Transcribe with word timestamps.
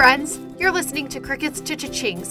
friends. 0.00 0.40
You're 0.58 0.72
listening 0.72 1.08
to 1.08 1.20
Crickets 1.20 1.60
to 1.60 1.76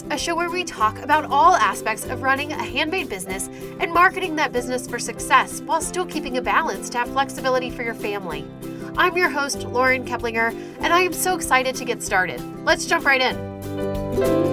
a 0.09 0.17
show 0.17 0.35
where 0.35 0.49
we 0.49 0.63
talk 0.63 0.97
about 1.03 1.25
all 1.25 1.53
aspects 1.53 2.03
of 2.03 2.23
running 2.23 2.51
a 2.51 2.63
handmade 2.63 3.09
business 3.09 3.47
and 3.79 3.93
marketing 3.93 4.35
that 4.37 4.51
business 4.51 4.87
for 4.87 4.97
success 4.97 5.61
while 5.61 5.79
still 5.79 6.03
keeping 6.07 6.37
a 6.37 6.41
balance 6.41 6.89
to 6.89 6.97
have 6.97 7.09
flexibility 7.09 7.69
for 7.69 7.83
your 7.83 7.93
family. 7.93 8.43
I'm 8.97 9.15
your 9.15 9.29
host, 9.29 9.65
Lauren 9.65 10.03
Keplinger, 10.03 10.51
and 10.79 10.91
I 10.91 11.01
am 11.01 11.13
so 11.13 11.35
excited 11.35 11.75
to 11.75 11.85
get 11.85 12.01
started. 12.01 12.41
Let's 12.65 12.87
jump 12.87 13.05
right 13.05 13.21
in. 13.21 14.48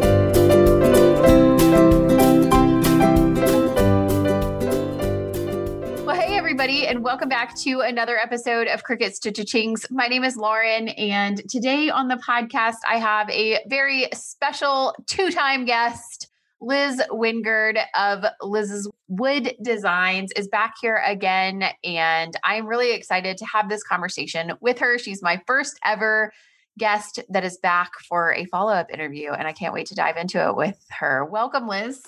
Everybody, 6.56 6.86
and 6.86 7.04
welcome 7.04 7.28
back 7.28 7.54
to 7.56 7.82
another 7.82 8.16
episode 8.16 8.66
of 8.66 8.82
Crickets 8.82 9.18
to 9.18 9.30
Cha-Chings. 9.30 9.90
My 9.90 10.06
name 10.06 10.24
is 10.24 10.38
Lauren, 10.38 10.88
and 10.88 11.46
today 11.50 11.90
on 11.90 12.08
the 12.08 12.16
podcast, 12.16 12.76
I 12.88 12.96
have 12.96 13.28
a 13.28 13.58
very 13.68 14.08
special 14.14 14.94
two 15.06 15.30
time 15.30 15.66
guest. 15.66 16.28
Liz 16.62 17.02
Wengard 17.10 17.84
of 17.94 18.24
Liz's 18.40 18.90
Wood 19.06 19.54
Designs 19.62 20.32
is 20.32 20.48
back 20.48 20.76
here 20.80 21.02
again, 21.04 21.62
and 21.84 22.34
I'm 22.42 22.66
really 22.66 22.94
excited 22.94 23.36
to 23.36 23.44
have 23.44 23.68
this 23.68 23.82
conversation 23.82 24.52
with 24.62 24.78
her. 24.78 24.96
She's 24.96 25.20
my 25.20 25.42
first 25.46 25.78
ever 25.84 26.32
guest 26.78 27.20
that 27.28 27.44
is 27.44 27.58
back 27.58 27.90
for 28.08 28.32
a 28.32 28.46
follow 28.46 28.72
up 28.72 28.90
interview, 28.90 29.32
and 29.32 29.46
I 29.46 29.52
can't 29.52 29.74
wait 29.74 29.88
to 29.88 29.94
dive 29.94 30.16
into 30.16 30.42
it 30.48 30.56
with 30.56 30.82
her. 30.88 31.22
Welcome, 31.22 31.68
Liz. 31.68 32.02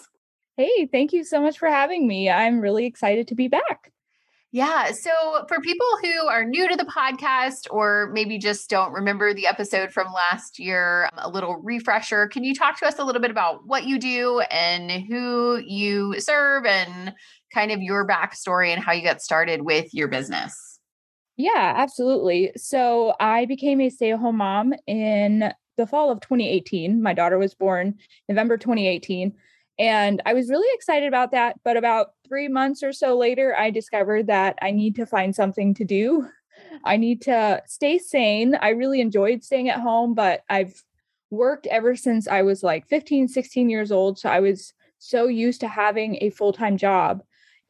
Hey, 0.57 0.87
thank 0.87 1.13
you 1.13 1.23
so 1.23 1.39
much 1.43 1.59
for 1.59 1.69
having 1.69 2.09
me. 2.09 2.31
I'm 2.31 2.61
really 2.61 2.87
excited 2.87 3.29
to 3.29 3.35
be 3.35 3.49
back. 3.49 3.93
Yeah. 4.51 4.93
So, 4.93 5.11
for 5.47 5.61
people 5.61 5.87
who 6.03 6.27
are 6.27 6.43
new 6.43 6.69
to 6.69 6.77
the 6.77 6.85
podcast 6.85 7.67
or 7.71 8.11
maybe 8.15 8.39
just 8.39 8.71
don't 8.71 8.93
remember 8.93 9.35
the 9.35 9.47
episode 9.47 9.93
from 9.93 10.11
last 10.13 10.59
year, 10.59 11.05
um, 11.13 11.19
a 11.19 11.29
little 11.29 11.57
refresher, 11.57 12.27
can 12.29 12.45
you 12.45 12.55
talk 12.55 12.79
to 12.79 12.87
us 12.87 12.99
a 12.99 13.05
little 13.05 13.21
bit 13.21 13.31
about 13.31 13.67
what 13.67 13.85
you 13.85 13.99
do 13.99 14.41
and 14.51 14.91
who 14.91 15.59
you 15.59 16.19
serve 16.19 16.65
and 16.65 17.13
kind 17.53 17.73
of 17.73 17.83
your 17.83 18.07
backstory 18.07 18.73
and 18.73 18.83
how 18.83 18.93
you 18.93 19.03
got 19.03 19.21
started 19.21 19.63
with 19.63 19.93
your 19.93 20.09
business? 20.09 20.81
Yeah, 21.37 21.75
absolutely. 21.77 22.53
So, 22.57 23.15
I 23.21 23.45
became 23.45 23.83
a 23.83 23.91
stay 23.91 24.13
at 24.13 24.19
home 24.19 24.39
mom 24.39 24.73
in 24.87 25.53
the 25.77 25.87
fall 25.87 26.11
of 26.11 26.21
2018. 26.21 27.03
My 27.03 27.13
daughter 27.13 27.37
was 27.37 27.55
born 27.55 27.97
November 28.31 28.57
2018. 28.57 29.35
And 29.79 30.21
I 30.27 30.35
was 30.35 30.51
really 30.51 30.69
excited 30.75 31.07
about 31.07 31.31
that. 31.33 31.61
But 31.65 31.77
about 31.77 32.09
three 32.27 32.49
months 32.49 32.83
or 32.83 32.93
so 32.93 33.17
later, 33.17 33.57
I 33.57 33.71
discovered 33.71 34.27
that 34.27 34.59
I 34.61 34.71
need 34.73 34.97
to 34.97 35.07
find 35.07 35.35
something 35.35 35.75
to 35.75 35.85
do. 35.85 36.29
I 36.85 36.97
need 36.97 37.23
to 37.23 37.63
stay 37.67 37.99
sane. 37.99 38.57
I 38.61 38.71
really 38.71 39.01
enjoyed 39.01 39.45
staying 39.45 39.69
at 39.69 39.81
home, 39.81 40.15
but 40.15 40.43
I've 40.49 40.83
worked 41.31 41.67
ever 41.67 41.95
since 41.95 42.27
I 42.27 42.43
was 42.43 42.63
like 42.63 42.89
15, 42.89 43.29
16 43.29 43.71
years 43.71 43.93
old. 43.93 44.19
So 44.19 44.29
I 44.29 44.41
was 44.41 44.73
so 44.99 45.27
used 45.27 45.61
to 45.61 45.69
having 45.69 46.19
a 46.21 46.31
full 46.31 46.53
time 46.53 46.77
job. 46.77 47.23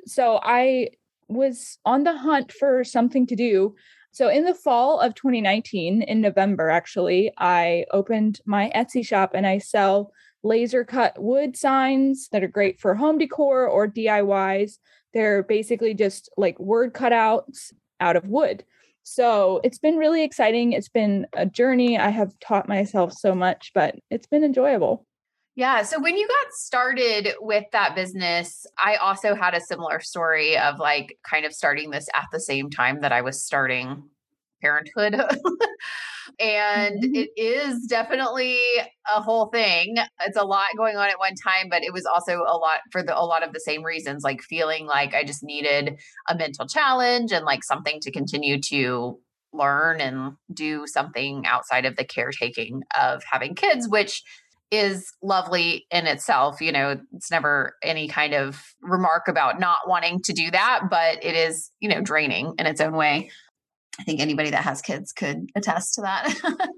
So 0.06 0.40
I 0.42 0.90
was 1.28 1.78
on 1.84 2.04
the 2.04 2.16
hunt 2.16 2.52
for 2.52 2.84
something 2.84 3.26
to 3.26 3.36
do. 3.36 3.74
So 4.12 4.28
in 4.28 4.44
the 4.44 4.54
fall 4.54 5.00
of 5.00 5.14
2019, 5.14 6.02
in 6.02 6.20
November, 6.20 6.70
actually, 6.70 7.30
I 7.36 7.84
opened 7.92 8.40
my 8.46 8.72
Etsy 8.74 9.06
shop 9.06 9.32
and 9.34 9.46
I 9.46 9.58
sell 9.58 10.12
laser 10.42 10.84
cut 10.84 11.20
wood 11.20 11.56
signs 11.56 12.28
that 12.30 12.44
are 12.44 12.48
great 12.48 12.80
for 12.80 12.94
home 12.94 13.18
decor 13.18 13.66
or 13.66 13.88
DIYs. 13.88 14.78
They're 15.14 15.42
basically 15.42 15.94
just 15.94 16.30
like 16.36 16.58
word 16.58 16.92
cutouts 16.94 17.72
out 18.00 18.16
of 18.16 18.28
wood. 18.28 18.64
So 19.02 19.60
it's 19.64 19.78
been 19.78 19.96
really 19.96 20.22
exciting. 20.22 20.72
It's 20.72 20.90
been 20.90 21.26
a 21.32 21.46
journey. 21.46 21.98
I 21.98 22.10
have 22.10 22.38
taught 22.40 22.68
myself 22.68 23.14
so 23.14 23.34
much, 23.34 23.72
but 23.74 23.96
it's 24.10 24.26
been 24.26 24.44
enjoyable. 24.44 25.06
Yeah. 25.56 25.82
So 25.82 25.98
when 25.98 26.16
you 26.16 26.28
got 26.28 26.52
started 26.52 27.30
with 27.40 27.64
that 27.72 27.96
business, 27.96 28.64
I 28.78 28.96
also 28.96 29.34
had 29.34 29.54
a 29.54 29.60
similar 29.60 29.98
story 29.98 30.56
of 30.56 30.78
like 30.78 31.18
kind 31.28 31.44
of 31.44 31.52
starting 31.52 31.90
this 31.90 32.08
at 32.14 32.26
the 32.30 32.38
same 32.38 32.70
time 32.70 33.00
that 33.00 33.10
I 33.10 33.22
was 33.22 33.42
starting 33.42 34.04
parenthood. 34.60 35.14
and 36.40 37.02
mm-hmm. 37.02 37.14
it 37.14 37.30
is 37.36 37.86
definitely 37.86 38.58
a 39.14 39.20
whole 39.20 39.46
thing. 39.46 39.96
It's 40.24 40.36
a 40.36 40.44
lot 40.44 40.68
going 40.76 40.96
on 40.96 41.08
at 41.08 41.18
one 41.18 41.34
time, 41.34 41.68
but 41.68 41.82
it 41.82 41.92
was 41.92 42.06
also 42.06 42.38
a 42.46 42.56
lot 42.56 42.80
for 42.92 43.02
the 43.02 43.18
a 43.18 43.24
lot 43.24 43.42
of 43.42 43.52
the 43.52 43.60
same 43.60 43.82
reasons, 43.82 44.22
like 44.22 44.42
feeling 44.42 44.86
like 44.86 45.14
I 45.14 45.24
just 45.24 45.42
needed 45.42 45.98
a 46.28 46.36
mental 46.36 46.66
challenge 46.66 47.32
and 47.32 47.44
like 47.44 47.64
something 47.64 48.00
to 48.00 48.10
continue 48.10 48.60
to 48.68 49.18
learn 49.52 50.00
and 50.00 50.34
do 50.52 50.86
something 50.86 51.44
outside 51.46 51.86
of 51.86 51.96
the 51.96 52.04
caretaking 52.04 52.82
of 53.00 53.22
having 53.30 53.54
kids, 53.54 53.88
which 53.88 54.22
is 54.70 55.12
lovely 55.22 55.86
in 55.90 56.06
itself. 56.06 56.60
You 56.60 56.72
know, 56.72 57.00
it's 57.14 57.30
never 57.30 57.76
any 57.82 58.08
kind 58.08 58.34
of 58.34 58.62
remark 58.82 59.28
about 59.28 59.58
not 59.58 59.78
wanting 59.86 60.20
to 60.24 60.32
do 60.32 60.50
that, 60.50 60.82
but 60.90 61.24
it 61.24 61.34
is, 61.34 61.70
you 61.80 61.88
know, 61.88 62.02
draining 62.02 62.54
in 62.58 62.66
its 62.66 62.80
own 62.80 62.92
way. 62.92 63.30
I 63.98 64.04
think 64.04 64.20
anybody 64.20 64.50
that 64.50 64.64
has 64.64 64.80
kids 64.80 65.12
could 65.12 65.50
attest 65.54 65.94
to 65.94 66.02
that. 66.02 66.34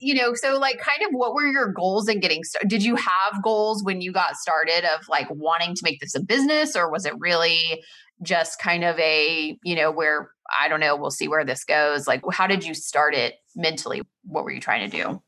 you 0.00 0.14
know, 0.14 0.34
so 0.34 0.58
like 0.58 0.78
kind 0.78 1.02
of 1.06 1.10
what 1.12 1.34
were 1.34 1.46
your 1.46 1.72
goals 1.72 2.08
in 2.08 2.20
getting 2.20 2.42
started? 2.42 2.68
Did 2.68 2.82
you 2.82 2.96
have 2.96 3.42
goals 3.42 3.84
when 3.84 4.00
you 4.00 4.12
got 4.12 4.36
started 4.36 4.84
of 4.84 5.08
like 5.08 5.28
wanting 5.30 5.74
to 5.74 5.80
make 5.84 6.00
this 6.00 6.14
a 6.14 6.22
business 6.22 6.74
or 6.74 6.90
was 6.90 7.04
it 7.04 7.14
really 7.18 7.82
just 8.22 8.60
kind 8.60 8.84
of 8.84 8.98
a, 8.98 9.56
you 9.62 9.76
know, 9.76 9.90
where 9.90 10.30
I 10.60 10.68
don't 10.68 10.80
know, 10.80 10.96
we'll 10.96 11.10
see 11.10 11.28
where 11.28 11.44
this 11.44 11.64
goes. 11.64 12.06
Like 12.06 12.22
how 12.32 12.46
did 12.46 12.64
you 12.64 12.74
start 12.74 13.14
it 13.14 13.34
mentally? 13.54 14.02
What 14.24 14.44
were 14.44 14.50
you 14.50 14.60
trying 14.60 14.90
to 14.90 14.96
do? 14.96 15.22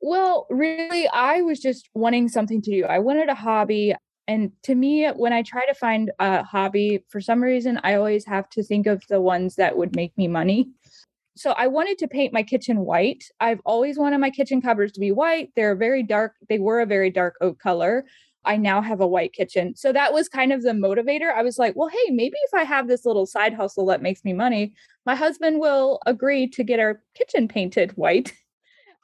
Well, 0.00 0.46
really, 0.50 1.08
I 1.08 1.40
was 1.42 1.60
just 1.60 1.88
wanting 1.94 2.28
something 2.28 2.62
to 2.62 2.70
do. 2.70 2.84
I 2.84 2.98
wanted 2.98 3.28
a 3.28 3.34
hobby. 3.34 3.94
And 4.28 4.50
to 4.64 4.74
me, 4.74 5.06
when 5.08 5.32
I 5.32 5.42
try 5.42 5.64
to 5.66 5.74
find 5.74 6.10
a 6.18 6.42
hobby, 6.42 7.04
for 7.08 7.20
some 7.20 7.42
reason, 7.42 7.80
I 7.84 7.94
always 7.94 8.26
have 8.26 8.48
to 8.50 8.62
think 8.62 8.86
of 8.86 9.02
the 9.08 9.20
ones 9.20 9.56
that 9.56 9.76
would 9.76 9.94
make 9.94 10.16
me 10.18 10.26
money. 10.26 10.68
So 11.36 11.50
I 11.52 11.66
wanted 11.66 11.98
to 11.98 12.08
paint 12.08 12.32
my 12.32 12.42
kitchen 12.42 12.80
white. 12.80 13.24
I've 13.40 13.60
always 13.64 13.98
wanted 13.98 14.18
my 14.18 14.30
kitchen 14.30 14.62
cupboards 14.62 14.92
to 14.92 15.00
be 15.00 15.12
white. 15.12 15.50
They're 15.54 15.76
very 15.76 16.02
dark. 16.02 16.32
They 16.48 16.58
were 16.58 16.80
a 16.80 16.86
very 16.86 17.10
dark 17.10 17.34
oak 17.40 17.58
color. 17.58 18.06
I 18.44 18.56
now 18.56 18.80
have 18.80 19.00
a 19.00 19.06
white 19.06 19.32
kitchen. 19.32 19.74
So 19.76 19.92
that 19.92 20.12
was 20.12 20.28
kind 20.28 20.52
of 20.52 20.62
the 20.62 20.70
motivator. 20.70 21.32
I 21.32 21.42
was 21.42 21.58
like, 21.58 21.76
well, 21.76 21.88
hey, 21.88 22.10
maybe 22.10 22.36
if 22.44 22.54
I 22.54 22.62
have 22.62 22.88
this 22.88 23.04
little 23.04 23.26
side 23.26 23.52
hustle 23.52 23.86
that 23.86 24.02
makes 24.02 24.24
me 24.24 24.32
money, 24.32 24.72
my 25.04 25.14
husband 25.14 25.60
will 25.60 26.00
agree 26.06 26.48
to 26.48 26.64
get 26.64 26.80
our 26.80 27.02
kitchen 27.14 27.48
painted 27.48 27.92
white. 27.92 28.32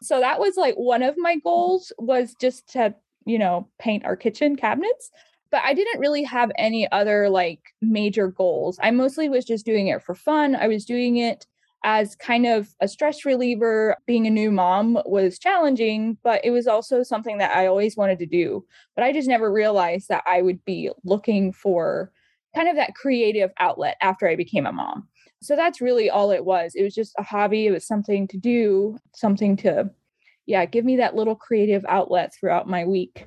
So 0.05 0.19
that 0.19 0.41
was 0.41 0.57
like 0.57 0.75
one 0.75 1.05
of 1.05 1.15
my 1.17 1.37
goals 1.37 1.93
was 1.97 2.35
just 2.41 2.73
to 2.73 2.93
you 3.27 3.39
know, 3.39 3.69
paint 3.79 4.05
our 4.05 4.17
kitchen 4.17 4.57
cabinets. 4.57 5.11
But 5.51 5.63
I 5.65 5.75
didn't 5.75 6.01
really 6.01 6.23
have 6.23 6.51
any 6.57 6.91
other 6.93 7.29
like 7.29 7.61
major 7.83 8.29
goals. 8.29 8.79
I 8.83 8.91
mostly 8.91 9.29
was 9.29 9.45
just 9.45 9.67
doing 9.67 9.89
it 9.89 10.03
for 10.03 10.15
fun. 10.15 10.57
I 10.57 10.67
was 10.67 10.85
doing 10.85 11.17
it 11.17 11.47
as 11.85 12.15
kind 12.17 12.47
of 12.47 12.69
a 12.81 12.89
stress 12.89 13.25
reliever. 13.25 13.97
Being 14.07 14.27
a 14.27 14.31
new 14.31 14.51
mom 14.51 14.99
was 15.05 15.39
challenging, 15.39 16.17
but 16.23 16.43
it 16.45 16.51
was 16.53 16.67
also 16.67 17.03
something 17.03 17.39
that 17.39 17.55
I 17.55 17.67
always 17.67 17.97
wanted 17.97 18.19
to 18.21 18.27
do. 18.27 18.65
But 18.95 19.05
I 19.05 19.13
just 19.13 19.29
never 19.29 19.53
realized 19.53 20.09
that 20.09 20.25
I 20.27 20.43
would 20.43 20.65
be 20.65 20.91
looking 21.05 21.53
for 21.53 22.11
kind 22.55 22.69
of 22.69 22.77
that 22.77 22.95
creative 22.95 23.51
outlet 23.59 23.97
after 24.01 24.29
I 24.29 24.37
became 24.37 24.67
a 24.67 24.73
mom. 24.73 25.09
So 25.43 25.57
that's 25.57 25.81
really 25.81 26.09
all 26.09 26.31
it 26.31 26.45
was. 26.45 26.75
It 26.75 26.85
was 26.85 26.95
just 26.95 27.15
a 27.19 27.23
hobby, 27.23 27.67
it 27.67 27.73
was 27.73 27.87
something 27.87 28.29
to 28.29 28.39
do, 28.39 28.97
something 29.15 29.57
to 29.59 29.91
yeah, 30.47 30.65
give 30.65 30.85
me 30.85 30.97
that 30.97 31.15
little 31.15 31.37
creative 31.37 31.85
outlet 31.89 32.33
throughout 32.35 32.69
my 32.69 32.85
week. 32.85 33.27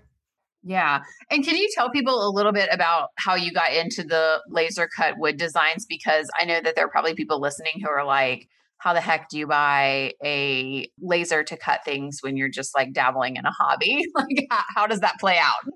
Yeah. 0.64 1.04
And 1.30 1.46
can 1.46 1.56
you 1.56 1.70
tell 1.76 1.92
people 1.92 2.28
a 2.28 2.34
little 2.34 2.52
bit 2.52 2.70
about 2.72 3.10
how 3.18 3.36
you 3.36 3.52
got 3.54 3.72
into 3.72 4.04
the 4.04 4.42
laser 4.50 4.90
cut 4.94 5.20
wood 5.20 5.38
designs? 5.38 5.86
Because 5.88 6.28
I 6.40 6.46
know 6.46 6.60
that 6.60 6.76
there 6.76 6.86
are 6.86 6.90
probably 6.90 7.14
people 7.14 7.40
listening 7.40 7.74
who 7.84 7.90
are 7.90 8.04
like, 8.04 8.48
how 8.80 8.94
the 8.94 9.02
heck 9.02 9.30
do 9.30 9.38
you 9.38 9.48
buy 9.48 10.14
a 10.24 10.90
laser 11.00 11.44
to 11.44 11.56
cut 11.56 11.86
things 11.86 12.20
when 12.22 12.36
you're 12.36 12.50
just 12.50 12.76
like 12.76 12.94
dabbling 12.94 13.36
in 13.36 13.46
a 13.46 13.52
hobby? 13.52 14.04
like, 14.16 14.48
how, 14.76 14.88
does 14.88 15.00
that 15.00 15.20
play 15.20 15.38
out? 15.38 15.72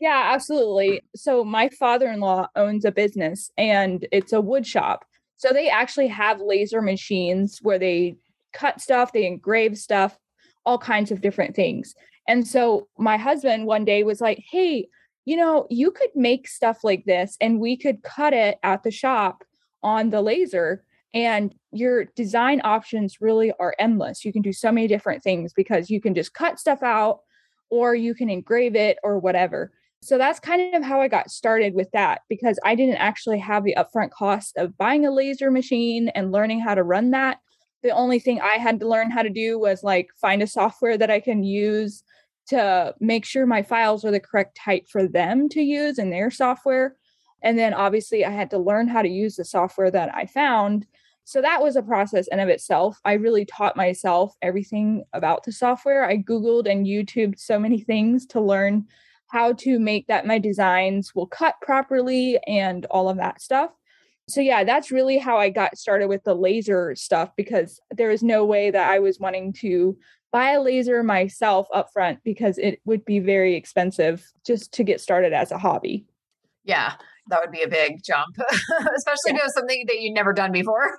Yeah, 0.00 0.30
absolutely. 0.32 1.00
So, 1.16 1.44
my 1.44 1.68
father 1.70 2.08
in 2.08 2.20
law 2.20 2.46
owns 2.54 2.84
a 2.84 2.92
business 2.92 3.50
and 3.58 4.06
it's 4.12 4.32
a 4.32 4.40
wood 4.40 4.66
shop. 4.66 5.04
So, 5.38 5.52
they 5.52 5.68
actually 5.68 6.08
have 6.08 6.40
laser 6.40 6.80
machines 6.80 7.58
where 7.62 7.78
they 7.78 8.16
cut 8.52 8.80
stuff, 8.80 9.12
they 9.12 9.26
engrave 9.26 9.76
stuff, 9.76 10.16
all 10.66 10.78
kinds 10.78 11.10
of 11.10 11.20
different 11.20 11.54
things. 11.54 11.94
And 12.26 12.46
so 12.46 12.88
my 12.98 13.16
husband 13.16 13.66
one 13.66 13.84
day 13.84 14.02
was 14.02 14.20
like, 14.20 14.42
Hey, 14.50 14.88
you 15.24 15.36
know, 15.36 15.66
you 15.70 15.90
could 15.90 16.10
make 16.14 16.48
stuff 16.48 16.84
like 16.84 17.04
this 17.04 17.36
and 17.40 17.60
we 17.60 17.76
could 17.76 18.02
cut 18.02 18.32
it 18.32 18.58
at 18.62 18.82
the 18.82 18.90
shop 18.90 19.44
on 19.82 20.10
the 20.10 20.20
laser. 20.20 20.84
And 21.12 21.54
your 21.72 22.06
design 22.16 22.60
options 22.64 23.20
really 23.20 23.52
are 23.60 23.74
endless. 23.78 24.24
You 24.24 24.32
can 24.32 24.42
do 24.42 24.52
so 24.52 24.72
many 24.72 24.88
different 24.88 25.22
things 25.22 25.52
because 25.52 25.88
you 25.88 26.00
can 26.00 26.14
just 26.14 26.34
cut 26.34 26.58
stuff 26.58 26.82
out 26.82 27.20
or 27.70 27.94
you 27.94 28.14
can 28.14 28.28
engrave 28.28 28.74
it 28.74 28.98
or 29.02 29.18
whatever. 29.18 29.72
So 30.02 30.18
that's 30.18 30.40
kind 30.40 30.74
of 30.74 30.82
how 30.82 31.00
I 31.00 31.08
got 31.08 31.30
started 31.30 31.74
with 31.74 31.90
that 31.92 32.22
because 32.28 32.58
I 32.62 32.74
didn't 32.74 32.96
actually 32.96 33.38
have 33.38 33.64
the 33.64 33.76
upfront 33.78 34.10
cost 34.10 34.56
of 34.58 34.76
buying 34.76 35.06
a 35.06 35.10
laser 35.10 35.50
machine 35.50 36.08
and 36.10 36.30
learning 36.30 36.60
how 36.60 36.74
to 36.74 36.82
run 36.82 37.12
that 37.12 37.38
the 37.84 37.90
only 37.90 38.18
thing 38.18 38.40
I 38.40 38.56
had 38.56 38.80
to 38.80 38.88
learn 38.88 39.10
how 39.10 39.22
to 39.22 39.28
do 39.28 39.58
was 39.58 39.84
like 39.84 40.08
find 40.16 40.42
a 40.42 40.46
software 40.46 40.96
that 40.96 41.10
I 41.10 41.20
can 41.20 41.44
use 41.44 42.02
to 42.48 42.94
make 42.98 43.26
sure 43.26 43.46
my 43.46 43.62
files 43.62 44.04
are 44.06 44.10
the 44.10 44.18
correct 44.18 44.56
type 44.56 44.88
for 44.88 45.06
them 45.06 45.50
to 45.50 45.60
use 45.60 45.98
in 45.98 46.08
their 46.08 46.30
software. 46.30 46.96
And 47.42 47.58
then 47.58 47.74
obviously 47.74 48.24
I 48.24 48.30
had 48.30 48.50
to 48.50 48.58
learn 48.58 48.88
how 48.88 49.02
to 49.02 49.08
use 49.08 49.36
the 49.36 49.44
software 49.44 49.90
that 49.90 50.14
I 50.14 50.24
found. 50.24 50.86
So 51.24 51.42
that 51.42 51.62
was 51.62 51.76
a 51.76 51.82
process 51.82 52.26
in 52.32 52.40
of 52.40 52.48
itself. 52.48 52.98
I 53.04 53.14
really 53.14 53.44
taught 53.44 53.76
myself 53.76 54.34
everything 54.40 55.04
about 55.12 55.44
the 55.44 55.52
software. 55.52 56.06
I 56.06 56.16
Googled 56.16 56.70
and 56.70 56.86
YouTubed 56.86 57.38
so 57.38 57.58
many 57.58 57.80
things 57.80 58.24
to 58.26 58.40
learn 58.40 58.86
how 59.28 59.52
to 59.52 59.78
make 59.78 60.06
that 60.06 60.26
my 60.26 60.38
designs 60.38 61.14
will 61.14 61.26
cut 61.26 61.56
properly 61.60 62.38
and 62.46 62.86
all 62.86 63.10
of 63.10 63.18
that 63.18 63.42
stuff. 63.42 63.72
So 64.28 64.40
yeah, 64.40 64.64
that's 64.64 64.90
really 64.90 65.18
how 65.18 65.36
I 65.36 65.50
got 65.50 65.76
started 65.76 66.08
with 66.08 66.24
the 66.24 66.34
laser 66.34 66.94
stuff 66.94 67.30
because 67.36 67.80
there 67.90 68.08
was 68.08 68.22
no 68.22 68.44
way 68.44 68.70
that 68.70 68.90
I 68.90 68.98
was 68.98 69.20
wanting 69.20 69.52
to 69.60 69.96
buy 70.32 70.50
a 70.50 70.62
laser 70.62 71.02
myself 71.02 71.68
up 71.72 71.88
front 71.92 72.18
because 72.24 72.58
it 72.58 72.80
would 72.84 73.04
be 73.04 73.20
very 73.20 73.54
expensive 73.54 74.32
just 74.44 74.72
to 74.72 74.82
get 74.82 75.00
started 75.00 75.32
as 75.32 75.52
a 75.52 75.58
hobby. 75.58 76.06
Yeah, 76.64 76.94
that 77.28 77.40
would 77.40 77.52
be 77.52 77.62
a 77.62 77.68
big 77.68 78.02
jump, 78.02 78.36
especially 78.96 79.28
yeah. 79.28 79.34
if 79.34 79.36
it 79.36 79.44
was 79.44 79.54
something 79.54 79.84
that 79.86 80.00
you'd 80.00 80.14
never 80.14 80.32
done 80.32 80.52
before. 80.52 80.96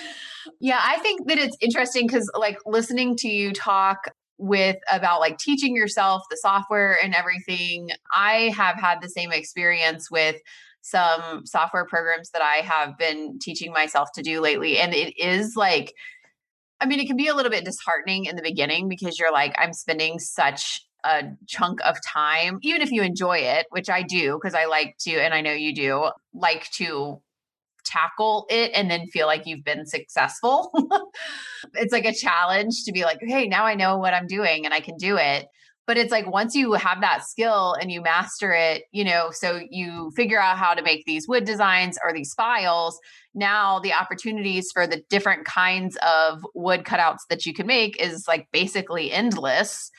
yeah, 0.60 0.80
I 0.82 0.98
think 0.98 1.26
that 1.28 1.38
it's 1.38 1.56
interesting 1.60 2.06
because, 2.06 2.30
like, 2.38 2.58
listening 2.66 3.16
to 3.18 3.28
you 3.28 3.52
talk 3.52 4.10
with 4.36 4.76
about 4.90 5.20
like 5.20 5.38
teaching 5.38 5.76
yourself 5.76 6.22
the 6.28 6.36
software 6.36 6.98
and 7.02 7.14
everything, 7.14 7.90
I 8.14 8.52
have 8.56 8.76
had 8.76 9.00
the 9.00 9.08
same 9.08 9.32
experience 9.32 10.10
with 10.10 10.36
some 10.84 11.46
software 11.46 11.86
programs 11.86 12.28
that 12.32 12.42
I 12.42 12.56
have 12.56 12.98
been 12.98 13.38
teaching 13.38 13.72
myself 13.72 14.10
to 14.16 14.22
do 14.22 14.42
lately. 14.42 14.76
And 14.76 14.92
it 14.92 15.18
is 15.18 15.56
like, 15.56 15.94
I 16.78 16.84
mean, 16.84 17.00
it 17.00 17.06
can 17.06 17.16
be 17.16 17.26
a 17.26 17.34
little 17.34 17.50
bit 17.50 17.64
disheartening 17.64 18.26
in 18.26 18.36
the 18.36 18.42
beginning 18.42 18.90
because 18.90 19.18
you're 19.18 19.32
like, 19.32 19.54
I'm 19.56 19.72
spending 19.72 20.18
such 20.18 20.82
a 21.02 21.22
chunk 21.48 21.80
of 21.86 21.96
time, 22.06 22.58
even 22.60 22.82
if 22.82 22.92
you 22.92 23.02
enjoy 23.02 23.38
it, 23.38 23.64
which 23.70 23.88
I 23.88 24.02
do, 24.02 24.34
because 24.34 24.54
I 24.54 24.66
like 24.66 24.96
to, 25.00 25.12
and 25.12 25.32
I 25.32 25.40
know 25.40 25.52
you 25.52 25.74
do, 25.74 26.10
like 26.34 26.70
to 26.72 27.18
tackle 27.86 28.44
it 28.50 28.72
and 28.74 28.90
then 28.90 29.06
feel 29.06 29.26
like 29.26 29.46
you've 29.46 29.64
been 29.64 29.86
successful. 29.86 30.70
it's 31.74 31.94
like 31.94 32.04
a 32.04 32.12
challenge 32.12 32.84
to 32.84 32.92
be 32.92 33.04
like, 33.04 33.20
hey, 33.22 33.48
now 33.48 33.64
I 33.64 33.74
know 33.74 33.96
what 33.96 34.12
I'm 34.12 34.26
doing 34.26 34.66
and 34.66 34.74
I 34.74 34.80
can 34.80 34.98
do 34.98 35.16
it 35.16 35.46
but 35.86 35.96
it's 35.96 36.10
like 36.10 36.26
once 36.26 36.54
you 36.54 36.72
have 36.72 37.00
that 37.00 37.24
skill 37.26 37.74
and 37.80 37.90
you 37.90 38.00
master 38.00 38.52
it 38.52 38.84
you 38.92 39.04
know 39.04 39.28
so 39.30 39.60
you 39.70 40.10
figure 40.16 40.40
out 40.40 40.56
how 40.56 40.74
to 40.74 40.82
make 40.82 41.04
these 41.06 41.28
wood 41.28 41.44
designs 41.44 41.98
or 42.04 42.12
these 42.12 42.34
files 42.34 42.98
now 43.34 43.80
the 43.80 43.92
opportunities 43.92 44.70
for 44.72 44.86
the 44.86 45.02
different 45.10 45.44
kinds 45.44 45.96
of 46.06 46.46
wood 46.54 46.84
cutouts 46.84 47.26
that 47.28 47.44
you 47.44 47.52
can 47.52 47.66
make 47.66 48.00
is 48.00 48.26
like 48.28 48.48
basically 48.52 49.12
endless. 49.12 49.90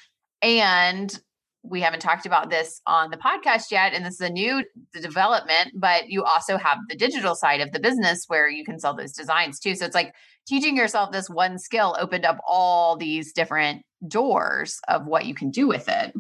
And 0.42 1.18
we 1.64 1.82
haven't 1.82 2.00
talked 2.00 2.26
about 2.26 2.50
this 2.50 2.80
on 2.86 3.10
the 3.10 3.18
podcast 3.18 3.72
yet 3.72 3.94
and 3.94 4.06
this 4.06 4.16
is 4.16 4.22
a 4.22 4.30
new 4.30 4.64
development 4.94 5.72
but 5.74 6.10
you 6.10 6.24
also 6.24 6.58
have 6.58 6.78
the 6.90 6.96
digital 6.96 7.34
side 7.34 7.60
of 7.60 7.72
the 7.72 7.80
business 7.80 8.26
where 8.28 8.48
you 8.48 8.64
can 8.64 8.80
sell 8.80 8.96
those 8.96 9.14
designs 9.14 9.60
too. 9.60 9.74
So 9.74 9.86
it's 9.86 9.96
like 9.96 10.14
teaching 10.48 10.78
yourself 10.78 11.12
this 11.12 11.30
one 11.30 11.58
skill 11.58 11.98
opened 12.00 12.24
up 12.24 12.38
all 12.48 12.96
these 12.96 13.34
different 13.34 13.82
doors 14.08 14.80
of 14.88 15.06
what 15.06 15.26
you 15.26 15.34
can 15.34 15.50
do 15.50 15.68
with 15.68 15.88
it 15.90 16.14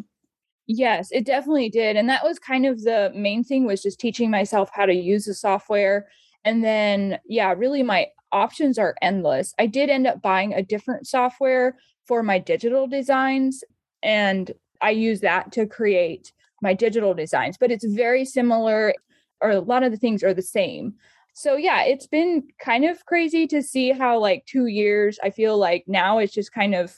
yes 0.68 1.10
it 1.12 1.26
definitely 1.26 1.70
did 1.70 1.96
and 1.96 2.10
that 2.10 2.24
was 2.24 2.40
kind 2.40 2.66
of 2.66 2.82
the 2.84 3.12
main 3.16 3.44
thing 3.44 3.66
was 3.66 3.82
just 3.82 4.00
teaching 4.00 4.32
myself 4.32 4.70
how 4.74 4.86
to 4.86 4.94
use 4.94 5.26
the 5.26 5.34
software 5.34 6.08
and 6.44 6.64
then 6.64 7.20
yeah 7.28 7.54
really 7.56 7.84
my 7.84 8.08
options 8.32 8.78
are 8.78 8.96
endless 9.02 9.54
i 9.60 9.66
did 9.66 9.90
end 9.90 10.08
up 10.08 10.22
buying 10.22 10.54
a 10.54 10.64
different 10.64 11.06
software 11.08 11.78
for 12.06 12.24
my 12.24 12.40
digital 12.40 12.88
designs 12.88 13.64
and 14.04 14.52
I 14.82 14.92
use 14.92 15.22
that 15.22 15.52
to 15.54 15.66
create 15.66 16.32
my 16.62 16.74
digital 16.74 17.14
designs, 17.14 17.58
but 17.58 17.72
it's 17.72 17.86
very 17.86 18.26
similar, 18.26 18.94
or 19.42 19.52
a 19.52 19.60
lot 19.60 19.84
of 19.84 19.92
the 19.92 19.98
things 19.98 20.24
are 20.24 20.34
the 20.34 20.42
same. 20.42 20.94
So, 21.34 21.58
yeah, 21.58 21.84
it's 21.84 22.08
been 22.08 22.44
kind 22.60 22.86
of 22.86 23.06
crazy 23.06 23.46
to 23.48 23.62
see 23.62 23.92
how, 23.92 24.20
like, 24.20 24.46
two 24.46 24.68
years, 24.68 25.20
I 25.22 25.32
feel 25.32 25.58
like 25.58 25.84
now 25.88 26.20
it's 26.20 26.34
just 26.34 26.54
kind 26.54 26.74
of, 26.74 26.96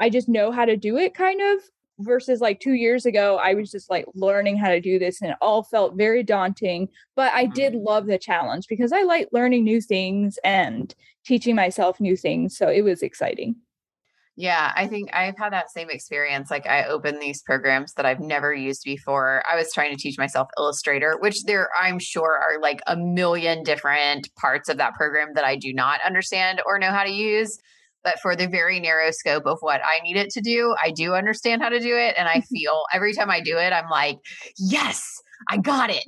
I 0.00 0.10
just 0.10 0.28
know 0.28 0.50
how 0.50 0.64
to 0.64 0.76
do 0.76 0.96
it, 0.96 1.14
kind 1.14 1.40
of, 1.40 1.62
versus 2.00 2.40
like 2.40 2.60
two 2.60 2.74
years 2.74 3.06
ago, 3.06 3.40
I 3.42 3.54
was 3.54 3.70
just 3.70 3.90
like 3.90 4.06
learning 4.14 4.56
how 4.56 4.68
to 4.68 4.80
do 4.80 4.98
this 4.98 5.20
and 5.20 5.32
it 5.32 5.36
all 5.40 5.64
felt 5.64 5.96
very 5.96 6.22
daunting. 6.22 6.88
But 7.16 7.32
I 7.34 7.46
did 7.46 7.72
mm-hmm. 7.72 7.86
love 7.86 8.06
the 8.06 8.18
challenge 8.18 8.66
because 8.68 8.92
I 8.92 9.02
like 9.02 9.28
learning 9.32 9.64
new 9.64 9.80
things 9.80 10.38
and 10.44 10.94
teaching 11.24 11.56
myself 11.56 12.00
new 12.00 12.16
things. 12.16 12.56
So, 12.56 12.68
it 12.68 12.82
was 12.82 13.02
exciting. 13.02 13.56
Yeah, 14.40 14.72
I 14.76 14.86
think 14.86 15.10
I've 15.12 15.36
had 15.36 15.52
that 15.52 15.68
same 15.68 15.90
experience. 15.90 16.48
Like 16.48 16.64
I 16.64 16.84
opened 16.84 17.20
these 17.20 17.42
programs 17.42 17.94
that 17.94 18.06
I've 18.06 18.20
never 18.20 18.54
used 18.54 18.84
before. 18.84 19.42
I 19.50 19.56
was 19.56 19.72
trying 19.72 19.90
to 19.90 20.00
teach 20.00 20.16
myself 20.16 20.46
Illustrator, 20.56 21.18
which 21.18 21.42
there 21.42 21.70
I'm 21.76 21.98
sure 21.98 22.38
are 22.38 22.60
like 22.60 22.80
a 22.86 22.96
million 22.96 23.64
different 23.64 24.32
parts 24.36 24.68
of 24.68 24.76
that 24.76 24.94
program 24.94 25.34
that 25.34 25.42
I 25.42 25.56
do 25.56 25.74
not 25.74 25.98
understand 26.06 26.62
or 26.66 26.78
know 26.78 26.92
how 26.92 27.02
to 27.02 27.10
use. 27.10 27.58
But 28.08 28.20
for 28.20 28.34
the 28.34 28.48
very 28.48 28.80
narrow 28.80 29.10
scope 29.10 29.44
of 29.44 29.58
what 29.60 29.82
I 29.84 30.00
need 30.02 30.16
it 30.16 30.30
to 30.30 30.40
do, 30.40 30.74
I 30.82 30.90
do 30.90 31.12
understand 31.12 31.60
how 31.60 31.68
to 31.68 31.78
do 31.78 31.94
it. 31.94 32.14
And 32.16 32.26
I 32.26 32.40
feel 32.52 32.84
every 32.90 33.12
time 33.12 33.28
I 33.28 33.42
do 33.42 33.58
it, 33.58 33.70
I'm 33.70 33.90
like, 33.90 34.16
yes, 34.56 35.20
I 35.50 35.58
got 35.58 35.90
it. 35.92 36.04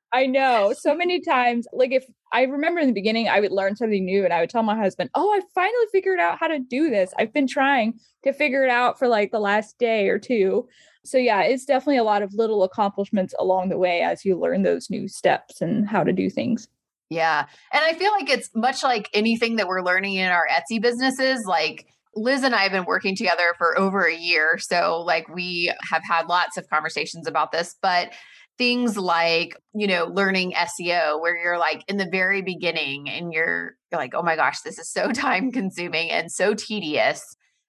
I 0.14 0.24
know 0.24 0.72
so 0.72 0.94
many 0.94 1.20
times. 1.20 1.66
Like, 1.74 1.92
if 1.92 2.06
I 2.32 2.44
remember 2.44 2.80
in 2.80 2.86
the 2.86 2.94
beginning, 2.94 3.28
I 3.28 3.40
would 3.40 3.52
learn 3.52 3.76
something 3.76 4.06
new 4.06 4.24
and 4.24 4.32
I 4.32 4.40
would 4.40 4.48
tell 4.48 4.62
my 4.62 4.74
husband, 4.74 5.10
Oh, 5.14 5.30
I 5.30 5.42
finally 5.54 5.86
figured 5.92 6.18
out 6.18 6.38
how 6.38 6.48
to 6.48 6.58
do 6.58 6.88
this. 6.88 7.12
I've 7.18 7.34
been 7.34 7.46
trying 7.46 8.00
to 8.24 8.32
figure 8.32 8.64
it 8.64 8.70
out 8.70 8.98
for 8.98 9.06
like 9.06 9.32
the 9.32 9.38
last 9.38 9.78
day 9.78 10.08
or 10.08 10.18
two. 10.18 10.66
So, 11.04 11.18
yeah, 11.18 11.42
it's 11.42 11.66
definitely 11.66 11.98
a 11.98 12.04
lot 12.04 12.22
of 12.22 12.32
little 12.32 12.62
accomplishments 12.62 13.34
along 13.38 13.68
the 13.68 13.78
way 13.78 14.00
as 14.00 14.24
you 14.24 14.38
learn 14.38 14.62
those 14.62 14.88
new 14.88 15.08
steps 15.08 15.60
and 15.60 15.86
how 15.86 16.04
to 16.04 16.12
do 16.12 16.30
things. 16.30 16.68
Yeah. 17.10 17.46
And 17.72 17.84
I 17.84 17.94
feel 17.94 18.12
like 18.12 18.30
it's 18.30 18.50
much 18.54 18.82
like 18.82 19.10
anything 19.12 19.56
that 19.56 19.66
we're 19.66 19.82
learning 19.82 20.14
in 20.14 20.30
our 20.30 20.46
Etsy 20.48 20.80
businesses. 20.80 21.44
Like, 21.46 21.86
Liz 22.14 22.42
and 22.42 22.54
I 22.54 22.62
have 22.62 22.72
been 22.72 22.86
working 22.86 23.16
together 23.16 23.54
for 23.58 23.78
over 23.78 24.04
a 24.04 24.16
year. 24.16 24.58
So, 24.58 25.02
like, 25.04 25.28
we 25.28 25.72
have 25.90 26.02
had 26.08 26.26
lots 26.26 26.56
of 26.56 26.68
conversations 26.68 27.26
about 27.26 27.52
this, 27.52 27.76
but 27.82 28.12
things 28.60 28.98
like 28.98 29.56
you 29.74 29.86
know 29.86 30.04
learning 30.04 30.52
seo 30.52 31.18
where 31.18 31.34
you're 31.34 31.56
like 31.56 31.82
in 31.88 31.96
the 31.96 32.06
very 32.12 32.42
beginning 32.42 33.08
and 33.08 33.32
you're, 33.32 33.74
you're 33.90 33.98
like 33.98 34.12
oh 34.14 34.22
my 34.22 34.36
gosh 34.36 34.60
this 34.60 34.78
is 34.78 34.92
so 34.92 35.10
time 35.12 35.50
consuming 35.50 36.10
and 36.10 36.30
so 36.30 36.52
tedious 36.52 37.24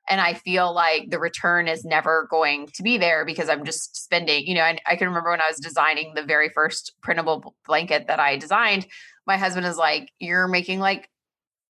and 0.09 0.19
i 0.19 0.33
feel 0.33 0.75
like 0.75 1.09
the 1.09 1.17
return 1.17 1.69
is 1.69 1.85
never 1.85 2.27
going 2.29 2.67
to 2.73 2.83
be 2.83 2.97
there 2.97 3.23
because 3.23 3.47
i'm 3.47 3.63
just 3.63 3.95
spending 4.03 4.45
you 4.45 4.53
know 4.53 4.63
I, 4.63 4.79
I 4.85 4.97
can 4.97 5.07
remember 5.07 5.29
when 5.29 5.39
i 5.39 5.47
was 5.49 5.61
designing 5.61 6.11
the 6.13 6.23
very 6.23 6.49
first 6.53 6.93
printable 7.01 7.55
blanket 7.65 8.07
that 8.07 8.19
i 8.19 8.35
designed 8.35 8.85
my 9.27 9.37
husband 9.37 9.65
is 9.65 9.77
like 9.77 10.09
you're 10.19 10.47
making 10.47 10.79
like 10.79 11.09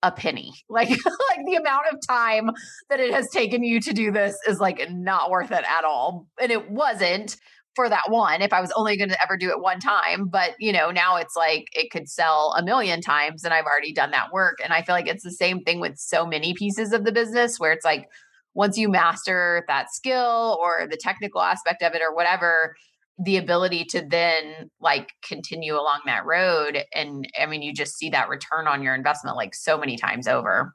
a 0.03 0.11
penny. 0.11 0.53
Like 0.69 0.89
like 0.89 1.45
the 1.45 1.55
amount 1.55 1.85
of 1.91 1.99
time 2.07 2.51
that 2.89 2.99
it 2.99 3.13
has 3.13 3.27
taken 3.31 3.63
you 3.63 3.79
to 3.81 3.93
do 3.93 4.11
this 4.11 4.35
is 4.47 4.59
like 4.59 4.81
not 4.89 5.29
worth 5.29 5.51
it 5.51 5.63
at 5.67 5.83
all. 5.83 6.27
And 6.41 6.51
it 6.51 6.71
wasn't, 6.71 7.37
for 7.75 7.87
that 7.87 8.09
one 8.09 8.41
if 8.41 8.53
I 8.53 8.61
was 8.61 8.71
only 8.75 8.97
going 8.97 9.09
to 9.09 9.21
ever 9.21 9.37
do 9.37 9.49
it 9.49 9.61
one 9.61 9.79
time. 9.79 10.27
But, 10.27 10.55
you 10.59 10.73
know, 10.73 10.91
now 10.91 11.17
it's 11.17 11.35
like 11.35 11.65
it 11.73 11.91
could 11.91 12.09
sell 12.09 12.53
a 12.57 12.63
million 12.63 13.01
times 13.01 13.43
and 13.43 13.53
I've 13.53 13.65
already 13.65 13.93
done 13.93 14.11
that 14.11 14.31
work. 14.31 14.59
And 14.63 14.73
I 14.73 14.81
feel 14.81 14.95
like 14.95 15.07
it's 15.07 15.23
the 15.23 15.31
same 15.31 15.61
thing 15.61 15.79
with 15.79 15.97
so 15.97 16.25
many 16.25 16.53
pieces 16.53 16.91
of 16.91 17.05
the 17.05 17.11
business 17.11 17.59
where 17.59 17.71
it's 17.71 17.85
like 17.85 18.07
once 18.53 18.77
you 18.77 18.89
master 18.89 19.63
that 19.67 19.91
skill 19.91 20.59
or 20.61 20.87
the 20.89 20.97
technical 20.97 21.41
aspect 21.41 21.81
of 21.81 21.93
it 21.93 22.01
or 22.01 22.13
whatever, 22.13 22.75
the 23.19 23.37
ability 23.37 23.85
to 23.85 24.01
then 24.01 24.69
like 24.79 25.11
continue 25.23 25.75
along 25.75 26.01
that 26.05 26.25
road. 26.25 26.83
And 26.93 27.27
I 27.39 27.45
mean, 27.45 27.61
you 27.61 27.73
just 27.73 27.97
see 27.97 28.09
that 28.09 28.29
return 28.29 28.67
on 28.67 28.81
your 28.81 28.95
investment 28.95 29.37
like 29.37 29.53
so 29.53 29.77
many 29.77 29.97
times 29.97 30.27
over. 30.27 30.73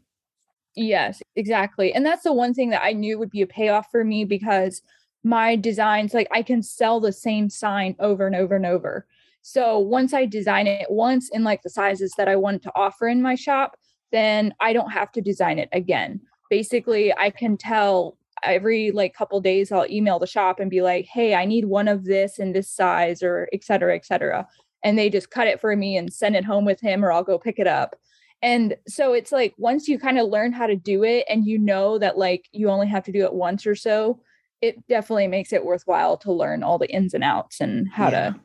Yes, 0.76 1.22
exactly. 1.34 1.92
And 1.94 2.04
that's 2.04 2.22
the 2.22 2.32
one 2.32 2.54
thing 2.54 2.70
that 2.70 2.84
I 2.84 2.92
knew 2.92 3.18
would 3.18 3.30
be 3.30 3.42
a 3.42 3.46
payoff 3.46 3.90
for 3.90 4.04
me 4.04 4.24
because 4.24 4.82
my 5.24 5.56
designs 5.56 6.14
like 6.14 6.28
I 6.30 6.42
can 6.42 6.62
sell 6.62 7.00
the 7.00 7.12
same 7.12 7.48
sign 7.48 7.96
over 7.98 8.26
and 8.26 8.36
over 8.36 8.54
and 8.54 8.66
over. 8.66 9.06
So 9.42 9.78
once 9.78 10.12
I 10.12 10.26
design 10.26 10.66
it 10.66 10.90
once 10.90 11.30
in 11.30 11.44
like 11.44 11.62
the 11.62 11.70
sizes 11.70 12.12
that 12.16 12.28
I 12.28 12.36
want 12.36 12.62
to 12.62 12.72
offer 12.74 13.08
in 13.08 13.22
my 13.22 13.34
shop, 13.34 13.76
then 14.12 14.52
I 14.60 14.72
don't 14.72 14.90
have 14.90 15.10
to 15.12 15.20
design 15.20 15.58
it 15.58 15.68
again. 15.72 16.20
Basically, 16.50 17.16
I 17.16 17.30
can 17.30 17.56
tell 17.56 18.18
every 18.42 18.90
like 18.90 19.14
couple 19.14 19.40
days 19.40 19.72
I'll 19.72 19.86
email 19.90 20.18
the 20.18 20.26
shop 20.26 20.60
and 20.60 20.70
be 20.70 20.82
like, 20.82 21.06
"Hey, 21.06 21.34
I 21.34 21.44
need 21.44 21.66
one 21.66 21.88
of 21.88 22.04
this 22.04 22.38
in 22.38 22.52
this 22.52 22.70
size 22.70 23.22
or 23.22 23.48
et 23.52 23.64
cetera, 23.64 23.94
et 23.94 24.04
cetera." 24.04 24.46
And 24.84 24.98
they 24.98 25.10
just 25.10 25.30
cut 25.30 25.48
it 25.48 25.60
for 25.60 25.74
me 25.74 25.96
and 25.96 26.12
send 26.12 26.36
it 26.36 26.44
home 26.44 26.64
with 26.64 26.80
him 26.80 27.04
or 27.04 27.12
I'll 27.12 27.24
go 27.24 27.38
pick 27.38 27.58
it 27.58 27.66
up. 27.66 27.96
And 28.42 28.76
so 28.86 29.12
it's 29.14 29.32
like 29.32 29.54
once 29.58 29.88
you 29.88 29.98
kind 29.98 30.18
of 30.18 30.28
learn 30.28 30.52
how 30.52 30.66
to 30.66 30.76
do 30.76 31.02
it 31.02 31.24
and 31.28 31.46
you 31.46 31.58
know 31.58 31.98
that 31.98 32.18
like 32.18 32.46
you 32.52 32.68
only 32.68 32.86
have 32.86 33.04
to 33.04 33.12
do 33.12 33.24
it 33.24 33.32
once 33.32 33.66
or 33.66 33.74
so, 33.74 34.20
it 34.60 34.86
definitely 34.86 35.28
makes 35.28 35.52
it 35.52 35.64
worthwhile 35.64 36.16
to 36.18 36.32
learn 36.32 36.62
all 36.62 36.78
the 36.78 36.92
ins 36.94 37.14
and 37.14 37.24
outs 37.24 37.60
and 37.60 37.88
how 37.88 38.10
yeah. 38.10 38.30
to 38.30 38.40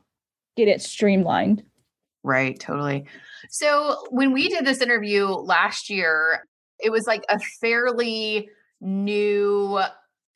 get 0.55 0.67
it 0.67 0.81
streamlined. 0.81 1.63
Right, 2.23 2.59
totally. 2.59 3.05
So 3.49 3.97
when 4.11 4.31
we 4.31 4.47
did 4.47 4.65
this 4.65 4.81
interview 4.81 5.25
last 5.25 5.89
year, 5.89 6.45
it 6.79 6.91
was 6.91 7.05
like 7.07 7.23
a 7.29 7.39
fairly 7.59 8.49
new 8.81 9.79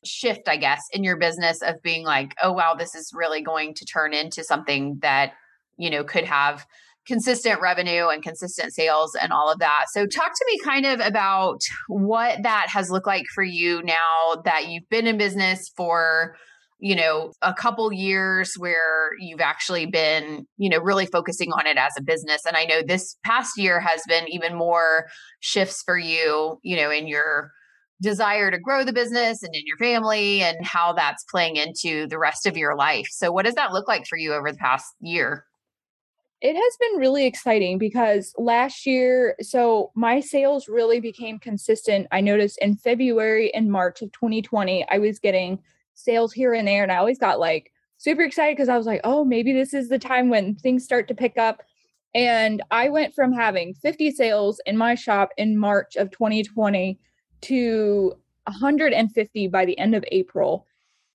shift, 0.06 0.48
I 0.48 0.58
guess, 0.58 0.82
in 0.92 1.04
your 1.04 1.18
business 1.18 1.62
of 1.62 1.82
being 1.82 2.04
like, 2.06 2.34
oh, 2.42 2.54
wow, 2.54 2.76
this 2.76 2.96
is 2.96 3.12
really 3.14 3.42
going 3.42 3.74
to 3.76 3.86
turn 3.86 4.14
into 4.14 4.44
something 4.44 5.00
that, 5.02 5.34
you 5.78 5.90
know, 5.90 6.04
could 6.04 6.26
have 6.26 6.66
consistent 7.08 7.62
revenue 7.62 8.08
and 8.08 8.24
consistent 8.24 8.74
sales 8.74 9.16
and 9.20 9.32
all 9.32 9.52
of 9.52 9.60
that. 9.60 9.86
So, 9.92 10.06
talk 10.06 10.32
to 10.32 10.46
me 10.48 10.60
kind 10.64 10.86
of 10.86 11.00
about 11.00 11.62
what 11.88 12.44
that 12.44 12.68
has 12.70 12.90
looked 12.90 13.08
like 13.08 13.26
for 13.34 13.44
you 13.44 13.82
now 13.84 14.42
that 14.44 14.68
you've 14.68 14.90
been 14.90 15.08
in 15.08 15.18
business 15.18 15.72
for 15.76 16.36
you 16.80 16.96
know 16.96 17.32
a 17.42 17.54
couple 17.54 17.92
years 17.94 18.56
where 18.58 19.12
you've 19.20 19.40
actually 19.40 19.86
been 19.86 20.46
you 20.58 20.70
know 20.70 20.78
really 20.78 21.06
focusing 21.06 21.52
on 21.54 21.66
it 21.66 21.78
as 21.78 21.94
a 21.98 22.04
business 22.04 22.42
and 22.46 22.58
i 22.58 22.66
know 22.66 22.82
this 22.86 23.16
past 23.24 23.58
year 23.58 23.80
has 23.80 24.02
been 24.10 24.28
even 24.28 24.54
more 24.54 25.06
shifts 25.40 25.82
for 25.86 25.98
you 25.98 26.60
you 26.64 26.76
know 26.76 26.92
in 26.92 27.08
your 27.08 27.50
desire 28.02 28.52
to 28.52 28.60
grow 28.60 28.84
the 28.84 28.94
business 28.94 29.42
and 29.44 29.56
in 29.56 29.64
your 29.66 29.78
family 29.78 30.42
and 30.42 30.66
how 30.66 30.94
that's 30.94 31.24
playing 31.26 31.56
into 31.56 32.08
the 32.08 32.20
rest 32.20 32.46
of 32.46 32.58
your 32.58 32.76
life. 32.76 33.08
So, 33.10 33.32
what 33.32 33.46
does 33.46 33.56
that 33.56 33.72
look 33.74 33.88
like 33.88 34.06
for 34.06 34.18
you 34.18 34.34
over 34.34 34.52
the 34.52 34.58
past 34.58 34.94
year? 35.00 35.46
It 36.42 36.56
has 36.56 36.78
been 36.80 37.00
really 37.00 37.26
exciting 37.26 37.78
because 37.78 38.34
last 38.38 38.86
year, 38.86 39.36
so 39.42 39.92
my 39.96 40.20
sales 40.20 40.68
really 40.68 41.00
became 41.00 41.40
consistent. 41.40 42.08
I 42.12 42.22
noticed 42.22 42.60
in 42.62 42.76
February 42.76 43.54
and 43.56 43.72
March 43.72 44.02
of 44.02 44.12
2020, 44.12 44.86
I 44.90 44.98
was 44.98 45.18
getting 45.18 45.60
sales 45.96 46.34
here 46.34 46.54
and 46.54 46.68
there, 46.68 46.84
and 46.84 46.92
I 46.92 46.98
always 46.98 47.18
got 47.18 47.40
like 47.40 47.72
super 47.98 48.22
excited 48.22 48.58
because 48.58 48.70
I 48.70 48.78
was 48.78 48.86
like, 48.86 49.02
oh, 49.04 49.24
maybe 49.24 49.54
this 49.54 49.74
is 49.74 49.88
the 49.88 49.98
time 49.98 50.30
when 50.30 50.56
things 50.56 50.84
start 50.84 51.08
to 51.08 51.16
pick 51.16 51.38
up. 51.38 51.64
And 52.14 52.62
I 52.70 52.90
went 52.90 53.16
from 53.16 53.34
having 53.34 53.74
50 53.74 54.12
sales 54.12 54.62
in 54.66 54.78
my 54.78 54.96
shop 54.96 55.30
in 55.38 55.58
March 55.58 55.96
of 55.96 56.12
2020 56.12 57.00
to 57.42 58.16
150 58.48 59.48
by 59.48 59.66
the 59.66 59.78
end 59.78 59.96
of 59.96 60.06
April. 60.12 60.66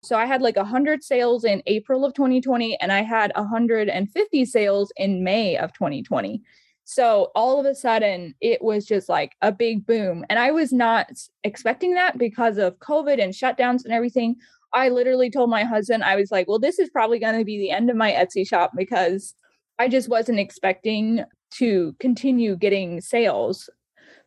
So 0.03 0.17
I 0.17 0.27
had 0.27 0.41
like 0.41 0.57
100 0.57 1.05
sales 1.05 1.45
in 1.45 1.63
April 1.67 2.05
of 2.05 2.15
2020 2.15 2.81
and 2.81 2.91
I 2.91 3.03
had 3.03 3.33
150 3.35 4.45
sales 4.45 4.93
in 4.97 5.23
May 5.23 5.57
of 5.57 5.73
2020. 5.73 6.43
So 6.85 7.31
all 7.35 7.61
of 7.61 7.67
a 7.67 7.75
sudden 7.75 8.35
it 8.41 8.63
was 8.63 8.87
just 8.87 9.09
like 9.09 9.33
a 9.43 9.53
big 9.53 9.87
boom 9.87 10.25
and 10.31 10.39
I 10.39 10.51
was 10.53 10.73
not 10.73 11.11
expecting 11.45 11.95
that 11.95 12.19
because 12.19 12.59
of 12.59 12.79
COVID 12.79 13.23
and 13.23 13.33
shutdowns 13.33 13.85
and 13.85 13.93
everything. 13.93 14.37
I 14.73 14.89
literally 14.89 15.31
told 15.31 15.51
my 15.51 15.65
husband 15.65 16.05
I 16.05 16.17
was 16.17 16.31
like, 16.31 16.49
"Well, 16.49 16.59
this 16.59 16.79
is 16.79 16.91
probably 16.91 17.19
going 17.19 17.39
to 17.39 17.45
be 17.45 17.59
the 17.59 17.71
end 17.71 17.91
of 17.91 17.97
my 17.97 18.13
Etsy 18.13 18.47
shop 18.47 18.71
because 18.77 19.35
I 19.79 19.89
just 19.89 20.09
wasn't 20.09 20.39
expecting 20.39 21.25
to 21.55 21.95
continue 21.99 22.57
getting 22.57 23.01
sales." 23.01 23.69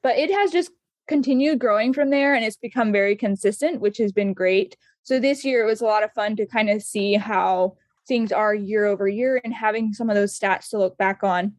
But 0.01 0.17
it 0.17 0.29
has 0.31 0.51
just 0.51 0.71
continued 1.07 1.59
growing 1.59 1.93
from 1.93 2.09
there 2.09 2.33
and 2.33 2.45
it's 2.45 2.57
become 2.57 2.91
very 2.91 3.15
consistent, 3.15 3.81
which 3.81 3.97
has 3.97 4.11
been 4.11 4.33
great. 4.33 4.77
So 5.03 5.19
this 5.19 5.43
year 5.43 5.63
it 5.63 5.67
was 5.67 5.81
a 5.81 5.85
lot 5.85 6.03
of 6.03 6.13
fun 6.13 6.35
to 6.37 6.45
kind 6.45 6.69
of 6.69 6.81
see 6.81 7.15
how 7.15 7.75
things 8.07 8.31
are 8.31 8.53
year 8.53 8.85
over 8.85 9.07
year 9.07 9.41
and 9.43 9.53
having 9.53 9.93
some 9.93 10.09
of 10.09 10.15
those 10.15 10.37
stats 10.37 10.69
to 10.69 10.77
look 10.77 10.97
back 10.97 11.23
on. 11.23 11.53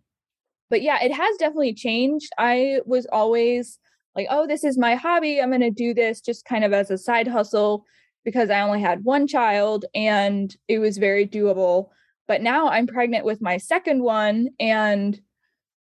But 0.70 0.82
yeah, 0.82 1.02
it 1.02 1.12
has 1.12 1.36
definitely 1.36 1.74
changed. 1.74 2.30
I 2.38 2.80
was 2.86 3.06
always 3.12 3.78
like, 4.16 4.26
oh, 4.30 4.46
this 4.46 4.64
is 4.64 4.78
my 4.78 4.94
hobby. 4.94 5.40
I'm 5.40 5.50
going 5.50 5.60
to 5.60 5.70
do 5.70 5.94
this 5.94 6.20
just 6.20 6.44
kind 6.44 6.64
of 6.64 6.72
as 6.72 6.90
a 6.90 6.98
side 6.98 7.28
hustle 7.28 7.84
because 8.24 8.48
I 8.50 8.60
only 8.60 8.80
had 8.80 9.04
one 9.04 9.26
child 9.26 9.84
and 9.94 10.54
it 10.68 10.78
was 10.78 10.98
very 10.98 11.26
doable. 11.26 11.88
But 12.26 12.40
now 12.40 12.68
I'm 12.68 12.86
pregnant 12.86 13.24
with 13.24 13.42
my 13.42 13.58
second 13.58 14.02
one 14.02 14.48
and 14.58 15.20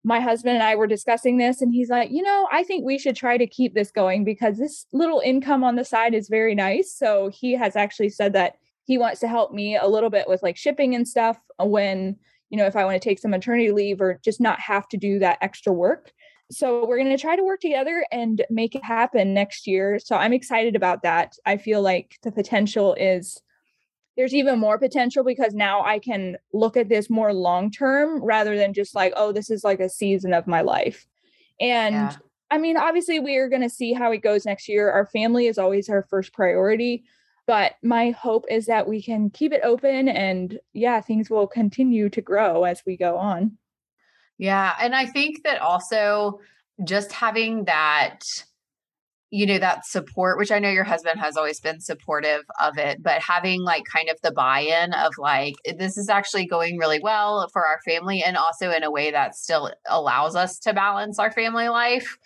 my 0.06 0.20
husband 0.20 0.54
and 0.54 0.62
I 0.62 0.76
were 0.76 0.86
discussing 0.86 1.36
this, 1.36 1.60
and 1.60 1.75
he's 1.75 1.90
like, 1.90 2.12
you 2.12 2.22
know, 2.22 2.46
I 2.52 2.62
think 2.62 2.84
we 2.84 2.96
should 2.96 3.16
try 3.16 3.36
to 3.36 3.46
keep 3.46 3.75
this 3.75 3.90
going 3.90 4.22
because 4.22 4.56
this 4.56 4.86
little 4.92 5.20
income 5.25 5.64
on 5.64 5.75
the 5.75 5.84
side 5.84 6.14
is 6.14 6.28
very 6.28 6.54
nice. 6.54 6.94
So 6.96 7.28
he 7.34 7.54
has 7.54 7.75
actually 7.75 8.10
said 8.10 8.32
that 8.34 8.54
he 8.84 8.98
wants 8.98 9.18
to 9.20 9.28
help 9.28 9.52
me 9.52 9.76
a 9.76 9.88
little 9.88 10.08
bit 10.08 10.28
with 10.28 10.44
like 10.44 10.56
shipping 10.56 10.94
and 10.94 11.08
stuff 11.08 11.38
when, 11.58 12.14
you 12.50 12.56
know, 12.56 12.66
if 12.66 12.76
I 12.76 12.84
want 12.84 12.94
to 12.94 13.08
take 13.08 13.18
some 13.18 13.32
maternity 13.32 13.72
leave 13.72 14.00
or 14.00 14.20
just 14.25 14.40
not 14.40 14.60
have 14.60 14.86
to 14.90 14.96
do 14.96 15.18
that 15.18 15.38
extra 15.40 15.72
work. 15.72 16.12
So 16.52 16.86
we're 16.86 16.98
going 16.98 17.10
to 17.10 17.20
try 17.20 17.34
to 17.34 17.42
work 17.42 17.58
together 17.58 18.06
and 18.12 18.44
make 18.48 18.76
it 18.76 18.84
happen 18.84 19.34
next 19.34 19.66
year. 19.66 19.98
So 19.98 20.14
I'm 20.14 20.32
excited 20.32 20.76
about 20.76 21.02
that. 21.02 21.34
I 21.44 21.56
feel 21.56 21.82
like 21.82 22.16
the 22.22 22.30
potential 22.30 22.94
is 22.94 23.42
there's 24.16 24.35
even 24.35 24.58
more 24.58 24.78
potential 24.78 25.23
because 25.25 25.54
now 25.54 25.82
I 25.85 25.99
can 25.99 26.37
look 26.52 26.76
at 26.76 26.88
this 26.88 27.11
more 27.11 27.32
long 27.32 27.70
term 27.70 28.23
rather 28.23 28.56
than 28.56 28.73
just 28.73 28.94
like, 28.94 29.12
oh, 29.16 29.32
this 29.32 29.50
is 29.50 29.62
like 29.62 29.80
a 29.80 29.88
season 29.88 30.32
of 30.32 30.46
my 30.46 30.62
life. 30.62 31.06
And 31.61 31.94
yeah. 31.94 32.16
I 32.50 32.58
mean, 32.58 32.76
obviously, 32.76 33.18
we 33.18 33.37
are 33.37 33.49
going 33.49 33.62
to 33.62 33.70
see 33.70 33.92
how 33.92 34.12
it 34.12 34.23
goes 34.23 34.46
next 34.46 34.68
year. 34.68 34.90
Our 34.90 35.06
family 35.06 35.46
is 35.46 35.58
always 35.58 35.88
our 35.88 36.06
first 36.08 36.32
priority. 36.32 37.04
But 37.46 37.75
my 37.82 38.11
hope 38.11 38.44
is 38.50 38.66
that 38.66 38.88
we 38.88 39.00
can 39.00 39.30
keep 39.30 39.52
it 39.52 39.61
open 39.62 40.08
and 40.08 40.58
yeah, 40.73 41.00
things 41.00 41.30
will 41.30 41.46
continue 41.46 42.08
to 42.08 42.20
grow 42.20 42.64
as 42.64 42.82
we 42.85 42.96
go 42.96 43.16
on. 43.16 43.56
Yeah. 44.37 44.75
And 44.80 44.94
I 44.94 45.06
think 45.06 45.44
that 45.44 45.61
also 45.61 46.40
just 46.85 47.12
having 47.12 47.64
that 47.66 48.25
you 49.30 49.45
know 49.45 49.59
that 49.59 49.85
support 49.85 50.38
which 50.38 50.52
i 50.52 50.59
know 50.59 50.71
your 50.71 50.85
husband 50.85 51.18
has 51.18 51.37
always 51.37 51.61
been 51.61 51.80
supportive 51.80 52.42
of 52.62 52.78
it 52.78 53.02
but 53.02 53.21
having 53.21 53.62
like 53.62 53.83
kind 53.92 54.09
of 54.09 54.16
the 54.23 54.30
buy-in 54.30 54.92
of 54.92 55.12
like 55.18 55.54
eh, 55.64 55.75
this 55.76 55.97
is 55.97 56.09
actually 56.09 56.47
going 56.47 56.78
really 56.78 57.00
well 57.00 57.49
for 57.52 57.66
our 57.66 57.80
family 57.85 58.23
and 58.23 58.37
also 58.37 58.71
in 58.71 58.83
a 58.83 58.90
way 58.90 59.11
that 59.11 59.35
still 59.35 59.73
allows 59.88 60.37
us 60.37 60.59
to 60.59 60.73
balance 60.73 61.18
our 61.18 61.30
family 61.33 61.68
life 61.68 62.18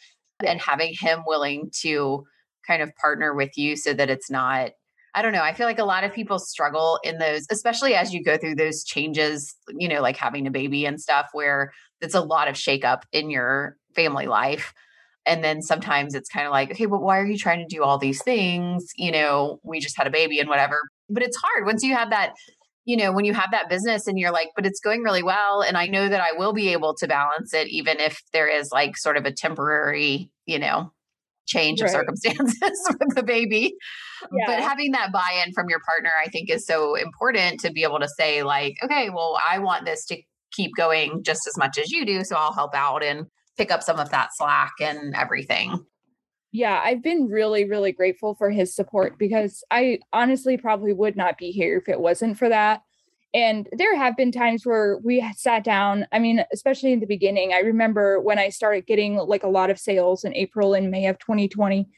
and 0.46 0.60
having 0.60 0.94
him 0.98 1.22
willing 1.26 1.70
to 1.72 2.24
kind 2.66 2.82
of 2.82 2.94
partner 2.96 3.34
with 3.34 3.56
you 3.56 3.76
so 3.76 3.92
that 3.92 4.10
it's 4.10 4.30
not 4.30 4.70
I 5.12 5.22
don't 5.22 5.32
know. 5.32 5.42
I 5.42 5.54
feel 5.54 5.66
like 5.66 5.80
a 5.80 5.84
lot 5.84 6.04
of 6.04 6.12
people 6.12 6.38
struggle 6.38 7.00
in 7.02 7.18
those, 7.18 7.44
especially 7.50 7.96
as 7.96 8.14
you 8.14 8.22
go 8.22 8.36
through 8.36 8.54
those 8.54 8.84
changes, 8.84 9.56
you 9.76 9.88
know, 9.88 10.00
like 10.00 10.16
having 10.16 10.46
a 10.46 10.52
baby 10.52 10.86
and 10.86 11.00
stuff, 11.00 11.30
where 11.32 11.72
it's 12.00 12.14
a 12.14 12.20
lot 12.20 12.46
of 12.46 12.54
shakeup 12.54 13.02
in 13.10 13.28
your 13.28 13.76
family 13.96 14.28
life 14.28 14.72
and 15.30 15.44
then 15.44 15.62
sometimes 15.62 16.14
it's 16.14 16.28
kind 16.28 16.44
of 16.44 16.50
like 16.50 16.72
okay 16.72 16.86
but 16.86 17.00
why 17.00 17.18
are 17.18 17.26
you 17.26 17.38
trying 17.38 17.60
to 17.60 17.74
do 17.74 17.82
all 17.82 17.98
these 17.98 18.22
things 18.22 18.86
you 18.96 19.12
know 19.12 19.60
we 19.62 19.78
just 19.78 19.96
had 19.96 20.06
a 20.06 20.10
baby 20.10 20.40
and 20.40 20.48
whatever 20.48 20.78
but 21.08 21.22
it's 21.22 21.36
hard 21.36 21.64
once 21.64 21.82
you 21.82 21.94
have 21.94 22.10
that 22.10 22.34
you 22.84 22.96
know 22.96 23.12
when 23.12 23.24
you 23.24 23.32
have 23.32 23.50
that 23.52 23.70
business 23.70 24.06
and 24.06 24.18
you're 24.18 24.32
like 24.32 24.48
but 24.56 24.66
it's 24.66 24.80
going 24.80 25.02
really 25.02 25.22
well 25.22 25.62
and 25.62 25.76
i 25.76 25.86
know 25.86 26.08
that 26.08 26.20
i 26.20 26.32
will 26.36 26.52
be 26.52 26.68
able 26.72 26.94
to 26.94 27.06
balance 27.06 27.54
it 27.54 27.68
even 27.68 28.00
if 28.00 28.20
there 28.32 28.48
is 28.48 28.70
like 28.72 28.96
sort 28.96 29.16
of 29.16 29.24
a 29.24 29.32
temporary 29.32 30.30
you 30.46 30.58
know 30.58 30.92
change 31.46 31.80
right. 31.80 31.88
of 31.88 31.92
circumstances 31.92 32.56
with 33.00 33.14
the 33.14 33.22
baby 33.22 33.74
yeah. 34.32 34.44
but 34.46 34.60
having 34.60 34.92
that 34.92 35.12
buy-in 35.12 35.52
from 35.52 35.68
your 35.68 35.80
partner 35.86 36.10
i 36.24 36.28
think 36.28 36.50
is 36.50 36.66
so 36.66 36.96
important 36.96 37.60
to 37.60 37.72
be 37.72 37.82
able 37.82 37.98
to 37.98 38.08
say 38.16 38.42
like 38.42 38.74
okay 38.82 39.10
well 39.10 39.38
i 39.48 39.58
want 39.58 39.84
this 39.84 40.04
to 40.04 40.20
keep 40.52 40.72
going 40.76 41.22
just 41.22 41.46
as 41.46 41.56
much 41.56 41.78
as 41.78 41.90
you 41.90 42.04
do 42.04 42.24
so 42.24 42.36
i'll 42.36 42.52
help 42.52 42.74
out 42.74 43.02
and 43.02 43.26
pick 43.56 43.70
up 43.70 43.82
some 43.82 43.98
of 43.98 44.10
that 44.10 44.34
slack 44.34 44.72
and 44.80 45.14
everything. 45.14 45.84
Yeah, 46.52 46.80
I've 46.82 47.02
been 47.02 47.28
really, 47.28 47.64
really 47.64 47.92
grateful 47.92 48.34
for 48.34 48.50
his 48.50 48.74
support 48.74 49.18
because 49.18 49.62
I 49.70 50.00
honestly 50.12 50.56
probably 50.56 50.92
would 50.92 51.16
not 51.16 51.38
be 51.38 51.52
here 51.52 51.78
if 51.78 51.88
it 51.88 52.00
wasn't 52.00 52.38
for 52.38 52.48
that. 52.48 52.82
And 53.32 53.68
there 53.70 53.96
have 53.96 54.16
been 54.16 54.32
times 54.32 54.66
where 54.66 54.98
we 55.04 55.24
sat 55.36 55.62
down. 55.62 56.06
I 56.10 56.18
mean, 56.18 56.44
especially 56.52 56.92
in 56.92 56.98
the 56.98 57.06
beginning, 57.06 57.52
I 57.52 57.60
remember 57.60 58.20
when 58.20 58.40
I 58.40 58.48
started 58.48 58.86
getting 58.86 59.16
like 59.16 59.44
a 59.44 59.48
lot 59.48 59.70
of 59.70 59.78
sales 59.78 60.24
in 60.24 60.34
April 60.34 60.74
and 60.74 60.90
May 60.90 61.06
of 61.06 61.20
2020. 61.20 61.88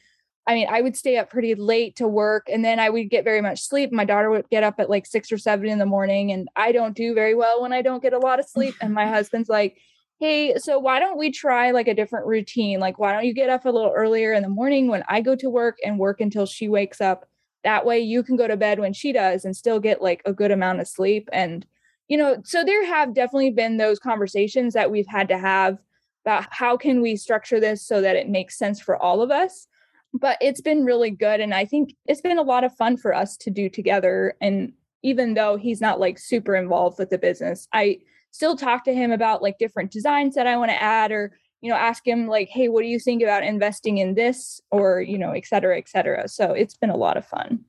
I 0.47 0.55
mean, 0.55 0.67
I 0.69 0.83
would 0.83 0.97
stay 0.97 1.17
up 1.17 1.31
pretty 1.31 1.55
late 1.55 1.97
to 1.97 2.09
work 2.09 2.49
and 2.53 2.65
then 2.65 2.81
I 2.81 2.91
would 2.91 3.09
get 3.09 3.25
very 3.25 3.41
much 3.41 3.63
sleep. 3.63 3.93
My 3.93 4.05
daughter 4.05 4.29
would 4.29 4.51
get 4.51 4.65
up 4.65 4.75
at 4.79 4.91
like 4.91 5.07
six 5.07 5.33
or 5.33 5.39
seven 5.39 5.69
in 5.69 5.79
the 5.79 5.87
morning, 5.87 6.33
and 6.33 6.49
I 6.57 6.73
don't 6.73 6.97
do 6.97 7.15
very 7.15 7.35
well 7.35 7.63
when 7.63 7.73
I 7.73 7.81
don't 7.81 8.03
get 8.03 8.13
a 8.13 8.19
lot 8.19 8.41
of 8.41 8.49
sleep. 8.49 8.75
And 8.81 8.93
my 8.93 9.07
husband's 9.07 9.49
like, 9.49 9.79
hey, 10.23 10.57
so 10.57 10.79
why 10.79 11.01
don't 11.01 11.19
we 11.19 11.33
try 11.33 11.73
like 11.73 11.89
a 11.89 11.95
different 11.95 12.27
routine? 12.27 12.79
Like, 12.79 12.97
why 12.97 13.13
don't 13.13 13.25
you 13.25 13.35
get 13.35 13.51
up 13.51 13.65
a 13.65 13.71
little 13.71 13.91
earlier 13.91 14.33
in 14.33 14.45
the 14.45 14.49
morning 14.49 14.87
when 14.87 15.03
I 15.09 15.21
go 15.21 15.35
to 15.35 15.51
work 15.51 15.79
and 15.85 15.99
work 15.99 16.21
until 16.21 16.47
she 16.47 16.69
wakes 16.69 17.01
up? 17.01 17.29
That 17.65 17.85
way 17.85 17.99
you 17.99 18.23
can 18.23 18.37
go 18.37 18.47
to 18.47 18.57
bed 18.57 18.79
when 18.79 18.93
she 18.93 19.13
does 19.13 19.45
and 19.45 19.57
still 19.57 19.81
get 19.81 20.01
like 20.01 20.23
a 20.25 20.33
good 20.33 20.53
amount 20.53 20.81
of 20.81 20.87
sleep. 20.87 21.29
And, 21.33 21.67
you 22.07 22.17
know, 22.17 22.41
so 22.45 22.63
there 22.63 22.87
have 22.87 23.15
definitely 23.15 23.51
been 23.51 23.79
those 23.79 23.99
conversations 23.99 24.75
that 24.75 24.93
we've 24.93 25.09
had 25.09 25.27
to 25.27 25.39
have 25.39 25.79
about 26.25 26.47
how 26.51 26.77
can 26.77 27.03
we 27.03 27.17
structure 27.17 27.59
this 27.59 27.85
so 27.85 28.01
that 28.01 28.15
it 28.15 28.29
makes 28.29 28.57
sense 28.57 28.81
for 28.81 28.97
all 28.97 29.23
of 29.23 29.33
us 29.33 29.67
but 30.15 30.37
it's 30.43 30.61
been 30.61 30.85
really 30.85 31.11
good 31.11 31.41
and 31.41 31.55
i 31.55 31.65
think 31.65 31.97
it's 32.07 32.21
been 32.21 32.39
a 32.39 32.43
lot 32.43 32.63
of 32.63 32.77
fun 32.77 32.97
for 32.97 33.13
us 33.15 33.37
to 33.37 33.51
do 33.51 33.69
together 33.69 34.35
and 34.41 34.73
even 35.03 35.35
though 35.35 35.57
he's 35.57 35.81
not 35.81 35.99
like 35.99 36.19
super 36.19 36.55
involved 36.55 36.99
with 36.99 37.11
the 37.11 37.19
business 37.19 37.67
i 37.73 37.99
still 38.33 38.57
talk 38.57 38.85
to 38.85 38.95
him 38.95 39.13
about 39.13 39.43
like 39.43 39.59
different 39.59 39.93
designs 39.93 40.35
that 40.35 40.47
I 40.47 40.57
want 40.57 40.71
to 40.71 40.83
add 40.83 41.13
or 41.13 41.33
you 41.61 41.71
know 41.71 41.77
ask 41.77 42.05
him 42.07 42.27
like 42.27 42.49
hey 42.49 42.69
what 42.69 42.83
do 42.83 42.89
you 42.89 42.99
think 42.99 43.23
about 43.23 43.45
investing 43.45 43.99
in 43.99 44.15
this? 44.15 44.61
or 44.71 45.01
you 45.01 45.17
know 45.17 45.31
et 45.31 45.47
cetera 45.47 45.79
et 45.79 45.89
cetera. 45.89 46.29
So 46.29 46.53
it's 46.53 46.77
been 46.77 46.91
a 46.91 46.97
lot 46.97 47.17
of 47.17 47.25
fun. 47.25 47.61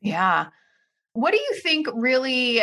Yeah. 0.00 0.46
What 1.14 1.32
do 1.32 1.38
you 1.38 1.60
think 1.62 1.88
really 1.92 2.62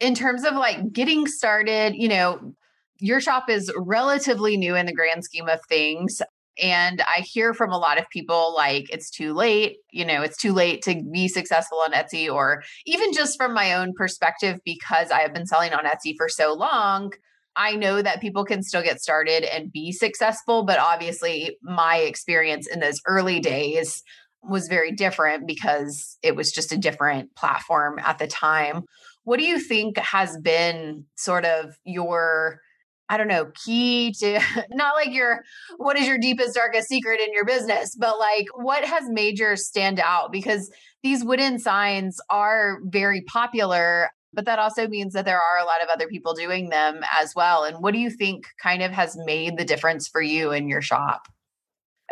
in 0.00 0.14
terms 0.14 0.44
of 0.44 0.54
like 0.54 0.92
getting 0.92 1.26
started 1.26 1.94
you 1.94 2.08
know 2.08 2.54
your 2.98 3.20
shop 3.20 3.50
is 3.50 3.72
relatively 3.76 4.56
new 4.56 4.74
in 4.74 4.86
the 4.86 4.92
grand 4.92 5.24
scheme 5.24 5.48
of 5.48 5.60
things 5.68 6.22
And 6.62 7.02
I 7.02 7.20
hear 7.20 7.52
from 7.52 7.72
a 7.72 7.78
lot 7.78 7.98
of 7.98 8.08
people 8.10 8.54
like 8.56 8.88
it's 8.90 9.10
too 9.10 9.34
late, 9.34 9.78
you 9.90 10.04
know, 10.04 10.22
it's 10.22 10.36
too 10.36 10.52
late 10.52 10.82
to 10.82 11.02
be 11.12 11.28
successful 11.28 11.78
on 11.84 11.92
Etsy, 11.92 12.32
or 12.32 12.62
even 12.86 13.12
just 13.12 13.36
from 13.36 13.54
my 13.54 13.74
own 13.74 13.92
perspective, 13.94 14.60
because 14.64 15.10
I 15.10 15.20
have 15.20 15.34
been 15.34 15.46
selling 15.46 15.72
on 15.72 15.84
Etsy 15.84 16.14
for 16.16 16.28
so 16.28 16.54
long. 16.54 17.12
I 17.56 17.76
know 17.76 18.02
that 18.02 18.20
people 18.20 18.44
can 18.44 18.62
still 18.62 18.82
get 18.82 19.00
started 19.00 19.44
and 19.44 19.72
be 19.72 19.92
successful, 19.92 20.64
but 20.64 20.78
obviously, 20.78 21.56
my 21.62 21.98
experience 21.98 22.66
in 22.66 22.80
those 22.80 23.00
early 23.06 23.40
days 23.40 24.02
was 24.42 24.68
very 24.68 24.92
different 24.92 25.46
because 25.46 26.18
it 26.22 26.36
was 26.36 26.52
just 26.52 26.72
a 26.72 26.76
different 26.76 27.34
platform 27.34 27.98
at 27.98 28.18
the 28.18 28.26
time. 28.26 28.82
What 29.22 29.38
do 29.38 29.44
you 29.44 29.58
think 29.58 29.96
has 29.98 30.36
been 30.38 31.06
sort 31.16 31.44
of 31.44 31.76
your 31.84 32.60
I 33.08 33.16
don't 33.16 33.28
know, 33.28 33.50
key 33.64 34.12
to 34.20 34.40
not 34.70 34.94
like 34.94 35.12
your 35.12 35.44
what 35.76 35.98
is 35.98 36.06
your 36.06 36.18
deepest, 36.18 36.54
darkest 36.54 36.88
secret 36.88 37.20
in 37.20 37.32
your 37.32 37.44
business, 37.44 37.94
but 37.94 38.18
like 38.18 38.46
what 38.54 38.84
has 38.84 39.08
made 39.08 39.38
yours 39.38 39.66
stand 39.66 40.00
out? 40.00 40.32
Because 40.32 40.70
these 41.02 41.24
wooden 41.24 41.58
signs 41.58 42.18
are 42.30 42.78
very 42.84 43.22
popular, 43.22 44.10
but 44.32 44.46
that 44.46 44.58
also 44.58 44.88
means 44.88 45.12
that 45.12 45.24
there 45.24 45.40
are 45.40 45.58
a 45.58 45.64
lot 45.64 45.82
of 45.82 45.88
other 45.92 46.08
people 46.08 46.34
doing 46.34 46.70
them 46.70 47.00
as 47.20 47.34
well. 47.34 47.64
And 47.64 47.82
what 47.82 47.92
do 47.92 48.00
you 48.00 48.10
think 48.10 48.46
kind 48.62 48.82
of 48.82 48.90
has 48.92 49.16
made 49.24 49.58
the 49.58 49.64
difference 49.64 50.08
for 50.08 50.22
you 50.22 50.52
in 50.52 50.68
your 50.68 50.82
shop? 50.82 51.28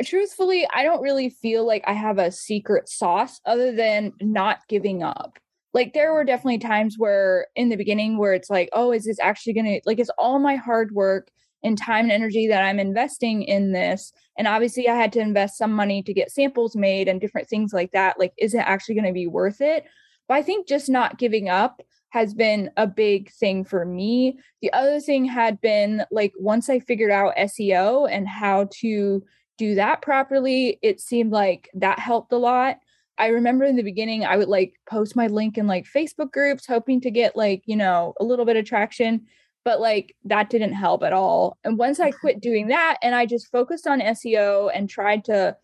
Truthfully, 0.04 0.66
I 0.74 0.84
don't 0.84 1.02
really 1.02 1.28
feel 1.28 1.66
like 1.66 1.84
I 1.86 1.92
have 1.92 2.18
a 2.18 2.32
secret 2.32 2.88
sauce 2.88 3.40
other 3.44 3.72
than 3.72 4.12
not 4.20 4.60
giving 4.68 5.02
up 5.02 5.38
like 5.74 5.92
there 5.92 6.12
were 6.12 6.24
definitely 6.24 6.58
times 6.58 6.96
where 6.98 7.46
in 7.56 7.68
the 7.68 7.76
beginning 7.76 8.18
where 8.18 8.34
it's 8.34 8.50
like 8.50 8.68
oh 8.72 8.92
is 8.92 9.04
this 9.04 9.20
actually 9.20 9.52
to 9.54 9.80
like 9.86 9.98
is 9.98 10.10
all 10.18 10.38
my 10.38 10.56
hard 10.56 10.92
work 10.92 11.30
and 11.64 11.78
time 11.78 12.06
and 12.06 12.12
energy 12.12 12.48
that 12.48 12.64
i'm 12.64 12.78
investing 12.78 13.42
in 13.42 13.72
this 13.72 14.12
and 14.36 14.46
obviously 14.46 14.88
i 14.88 14.94
had 14.94 15.12
to 15.12 15.20
invest 15.20 15.58
some 15.58 15.72
money 15.72 16.02
to 16.02 16.14
get 16.14 16.30
samples 16.30 16.74
made 16.76 17.08
and 17.08 17.20
different 17.20 17.48
things 17.48 17.72
like 17.72 17.90
that 17.92 18.18
like 18.18 18.32
is 18.38 18.54
it 18.54 18.58
actually 18.58 18.94
to 19.02 19.12
be 19.12 19.26
worth 19.26 19.60
it? 19.60 19.84
But 20.28 20.34
i 20.34 20.42
think 20.42 20.68
just 20.68 20.88
not 20.88 21.18
giving 21.18 21.48
up 21.48 21.82
has 22.10 22.34
been 22.34 22.70
a 22.76 22.86
big 22.86 23.32
thing 23.32 23.64
for 23.64 23.86
me. 23.86 24.38
The 24.60 24.70
other 24.74 25.00
thing 25.00 25.24
had 25.24 25.60
been 25.60 26.04
like 26.10 26.32
once 26.38 26.68
i 26.68 26.78
figured 26.78 27.10
out 27.10 27.36
seo 27.36 28.08
and 28.10 28.28
how 28.28 28.68
to 28.80 29.22
do 29.58 29.74
that 29.74 30.02
properly 30.02 30.78
it 30.82 31.00
seemed 31.00 31.30
like 31.30 31.68
that 31.74 31.98
helped 31.98 32.32
a 32.32 32.36
lot 32.36 32.78
I 33.22 33.28
remember 33.28 33.64
in 33.64 33.76
the 33.76 33.84
beginning, 33.84 34.24
I 34.24 34.36
would 34.36 34.48
like 34.48 34.74
post 34.90 35.14
my 35.14 35.28
link 35.28 35.56
in 35.56 35.68
like 35.68 35.86
Facebook 35.86 36.32
groups, 36.32 36.66
hoping 36.66 37.00
to 37.02 37.10
get 37.12 37.36
like, 37.36 37.62
you 37.66 37.76
know, 37.76 38.14
a 38.18 38.24
little 38.24 38.44
bit 38.44 38.56
of 38.56 38.64
traction, 38.64 39.26
but 39.64 39.80
like 39.80 40.16
that 40.24 40.50
didn't 40.50 40.72
help 40.72 41.04
at 41.04 41.12
all. 41.12 41.56
And 41.62 41.78
once 41.78 42.00
I 42.00 42.10
quit 42.10 42.40
doing 42.42 42.66
that 42.66 42.98
and 43.00 43.14
I 43.14 43.26
just 43.26 43.52
focused 43.52 43.86
on 43.86 44.00
SEO 44.00 44.72
and 44.74 44.90
tried 44.90 45.24
to 45.26 45.56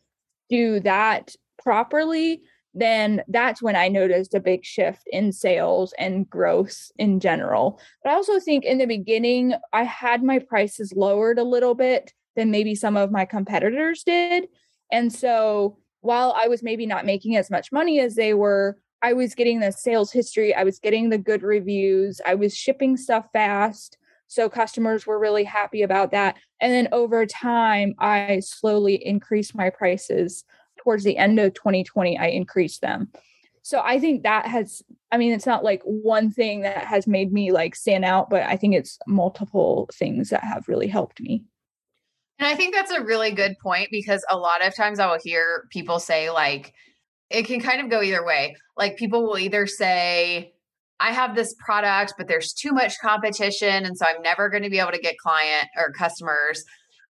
do 0.48 0.78
that 0.80 1.34
properly, 1.60 2.42
then 2.74 3.24
that's 3.26 3.60
when 3.60 3.74
I 3.74 3.88
noticed 3.88 4.34
a 4.34 4.40
big 4.40 4.64
shift 4.64 5.02
in 5.10 5.32
sales 5.32 5.92
and 5.98 6.30
growth 6.30 6.92
in 6.96 7.18
general. 7.18 7.80
But 8.04 8.12
I 8.12 8.14
also 8.14 8.38
think 8.38 8.64
in 8.64 8.78
the 8.78 8.86
beginning, 8.86 9.54
I 9.72 9.82
had 9.82 10.22
my 10.22 10.38
prices 10.38 10.92
lowered 10.94 11.40
a 11.40 11.44
little 11.44 11.74
bit 11.74 12.12
than 12.36 12.52
maybe 12.52 12.76
some 12.76 12.96
of 12.96 13.10
my 13.10 13.24
competitors 13.24 14.04
did. 14.04 14.46
And 14.92 15.12
so 15.12 15.78
while 16.00 16.34
I 16.36 16.48
was 16.48 16.62
maybe 16.62 16.86
not 16.86 17.06
making 17.06 17.36
as 17.36 17.50
much 17.50 17.72
money 17.72 18.00
as 18.00 18.14
they 18.14 18.34
were, 18.34 18.78
I 19.02 19.12
was 19.12 19.34
getting 19.34 19.60
the 19.60 19.72
sales 19.72 20.10
history, 20.10 20.54
I 20.54 20.64
was 20.64 20.78
getting 20.78 21.08
the 21.08 21.18
good 21.18 21.42
reviews, 21.42 22.20
I 22.26 22.34
was 22.34 22.56
shipping 22.56 22.96
stuff 22.96 23.26
fast. 23.32 23.96
So 24.26 24.48
customers 24.48 25.06
were 25.06 25.18
really 25.18 25.44
happy 25.44 25.82
about 25.82 26.10
that. 26.10 26.36
And 26.60 26.72
then 26.72 26.88
over 26.92 27.24
time, 27.24 27.94
I 27.98 28.40
slowly 28.40 28.94
increased 29.06 29.54
my 29.54 29.70
prices. 29.70 30.44
Towards 30.76 31.02
the 31.04 31.16
end 31.16 31.38
of 31.38 31.54
2020, 31.54 32.18
I 32.18 32.26
increased 32.26 32.82
them. 32.82 33.10
So 33.62 33.80
I 33.84 33.98
think 33.98 34.22
that 34.22 34.46
has, 34.46 34.82
I 35.12 35.18
mean, 35.18 35.32
it's 35.32 35.46
not 35.46 35.64
like 35.64 35.82
one 35.82 36.30
thing 36.30 36.60
that 36.62 36.86
has 36.86 37.06
made 37.06 37.32
me 37.32 37.52
like 37.52 37.74
stand 37.74 38.04
out, 38.04 38.30
but 38.30 38.42
I 38.42 38.56
think 38.56 38.74
it's 38.74 38.98
multiple 39.06 39.88
things 39.92 40.30
that 40.30 40.44
have 40.44 40.68
really 40.68 40.88
helped 40.88 41.20
me. 41.20 41.44
And 42.38 42.46
I 42.46 42.54
think 42.54 42.74
that's 42.74 42.92
a 42.92 43.02
really 43.02 43.32
good 43.32 43.56
point 43.62 43.88
because 43.90 44.24
a 44.30 44.38
lot 44.38 44.64
of 44.64 44.74
times 44.76 45.00
I 45.00 45.06
will 45.06 45.18
hear 45.22 45.64
people 45.70 45.98
say, 45.98 46.30
like, 46.30 46.72
it 47.30 47.46
can 47.46 47.60
kind 47.60 47.80
of 47.80 47.90
go 47.90 48.00
either 48.00 48.24
way. 48.24 48.54
Like, 48.76 48.96
people 48.96 49.24
will 49.24 49.38
either 49.38 49.66
say, 49.66 50.52
I 51.00 51.12
have 51.12 51.34
this 51.34 51.54
product, 51.64 52.14
but 52.16 52.28
there's 52.28 52.52
too 52.52 52.72
much 52.72 52.98
competition. 53.00 53.84
And 53.84 53.96
so 53.96 54.06
I'm 54.06 54.22
never 54.22 54.48
going 54.48 54.62
to 54.62 54.70
be 54.70 54.78
able 54.78 54.92
to 54.92 54.98
get 54.98 55.18
client 55.18 55.68
or 55.76 55.92
customers. 55.92 56.62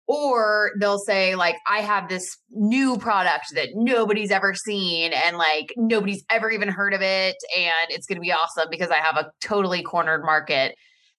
Or 0.08 0.72
they'll 0.80 1.00
say, 1.00 1.36
like, 1.36 1.58
I 1.70 1.80
have 1.80 2.08
this 2.08 2.38
new 2.50 2.98
product 2.98 3.48
that 3.56 3.70
nobody's 3.74 4.32
ever 4.32 4.54
seen 4.54 5.12
and 5.12 5.38
like 5.38 5.74
nobody's 5.76 6.24
ever 6.30 6.50
even 6.50 6.70
heard 6.70 6.94
of 6.94 7.02
it. 7.02 7.36
And 7.58 7.90
it's 7.90 8.08
going 8.08 8.16
to 8.16 8.22
be 8.22 8.32
awesome 8.32 8.70
because 8.72 8.90
I 8.90 8.98
have 8.98 9.18
a 9.18 9.32
totally 9.42 9.84
cornered 9.84 10.24
market. 10.24 10.76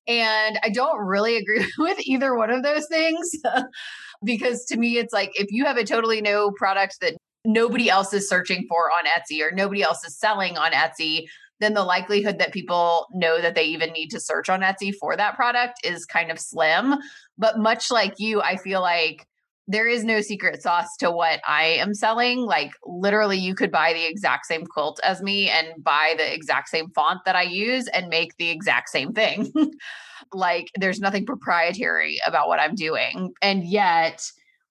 And 0.09 0.59
I 0.63 0.71
don't 0.71 0.99
really 0.99 1.37
agree 1.37 1.71
with 1.79 1.99
either 2.01 2.35
one 2.35 2.51
of 2.51 2.63
those 2.63 2.87
things 2.89 3.31
because 4.25 4.65
to 4.67 4.77
me, 4.77 4.99
it's 4.99 5.13
like 5.13 5.31
if 5.39 5.49
you 5.51 5.67
have 5.67 5.77
a 5.77 5.85
totally 5.85 6.21
new 6.21 6.53
product 6.57 6.97
that 7.03 7.17
nobody 7.45 7.89
else 7.89 8.13
is 8.13 8.29
searching 8.29 8.67
for 8.69 8.91
on 8.97 9.05
Etsy 9.05 9.43
or 9.43 9.55
nobody 9.55 9.83
else 9.83 10.05
is 10.05 10.19
selling 10.19 10.57
on 10.59 10.73
Etsy, 10.73 11.27
then 11.61 11.75
the 11.75 11.85
likelihood 11.85 12.39
that 12.39 12.53
people 12.53 13.07
know 13.13 13.41
that 13.41 13.55
they 13.55 13.65
even 13.65 13.93
need 13.93 14.09
to 14.09 14.21
search 14.21 14.49
on 14.49 14.61
Etsy 14.61 14.93
for 14.95 15.17
that 15.17 15.37
product 15.37 15.81
is 15.85 16.07
kind 16.07 16.31
of 16.31 16.39
slim. 16.39 16.95
But 17.37 17.59
much 17.59 17.91
like 17.91 18.15
you, 18.19 18.41
I 18.41 18.57
feel 18.57 18.81
like 18.81 19.27
there 19.71 19.87
is 19.87 20.03
no 20.03 20.23
secret 20.23 20.63
sauce 20.63 20.97
to 20.97 21.11
what 21.11 21.41
I 21.47 21.65
am 21.65 21.93
selling. 21.93 22.41
Like 22.41 22.73
literally 22.87 23.37
you 23.37 23.55
could 23.55 23.71
buy 23.71 23.93
the 23.93 24.09
exact 24.09 24.47
same 24.47 24.65
quilt 24.65 24.99
as 25.05 25.21
me 25.23 25.51
and 25.51 25.85
buy 25.85 26.15
the 26.17 26.35
exact 26.35 26.71
same 26.71 26.89
font 26.91 27.21
that 27.27 27.37
I 27.37 27.43
use 27.43 27.87
and 27.89 28.09
make 28.09 28.35
the 28.39 28.49
exact 28.49 28.89
same 28.89 29.13
thing. 29.13 29.53
like 30.33 30.71
there's 30.75 31.01
nothing 31.01 31.27
proprietary 31.27 32.19
about 32.27 32.49
what 32.49 32.59
I'm 32.59 32.75
doing. 32.75 33.35
And 33.43 33.63
yet 33.63 34.27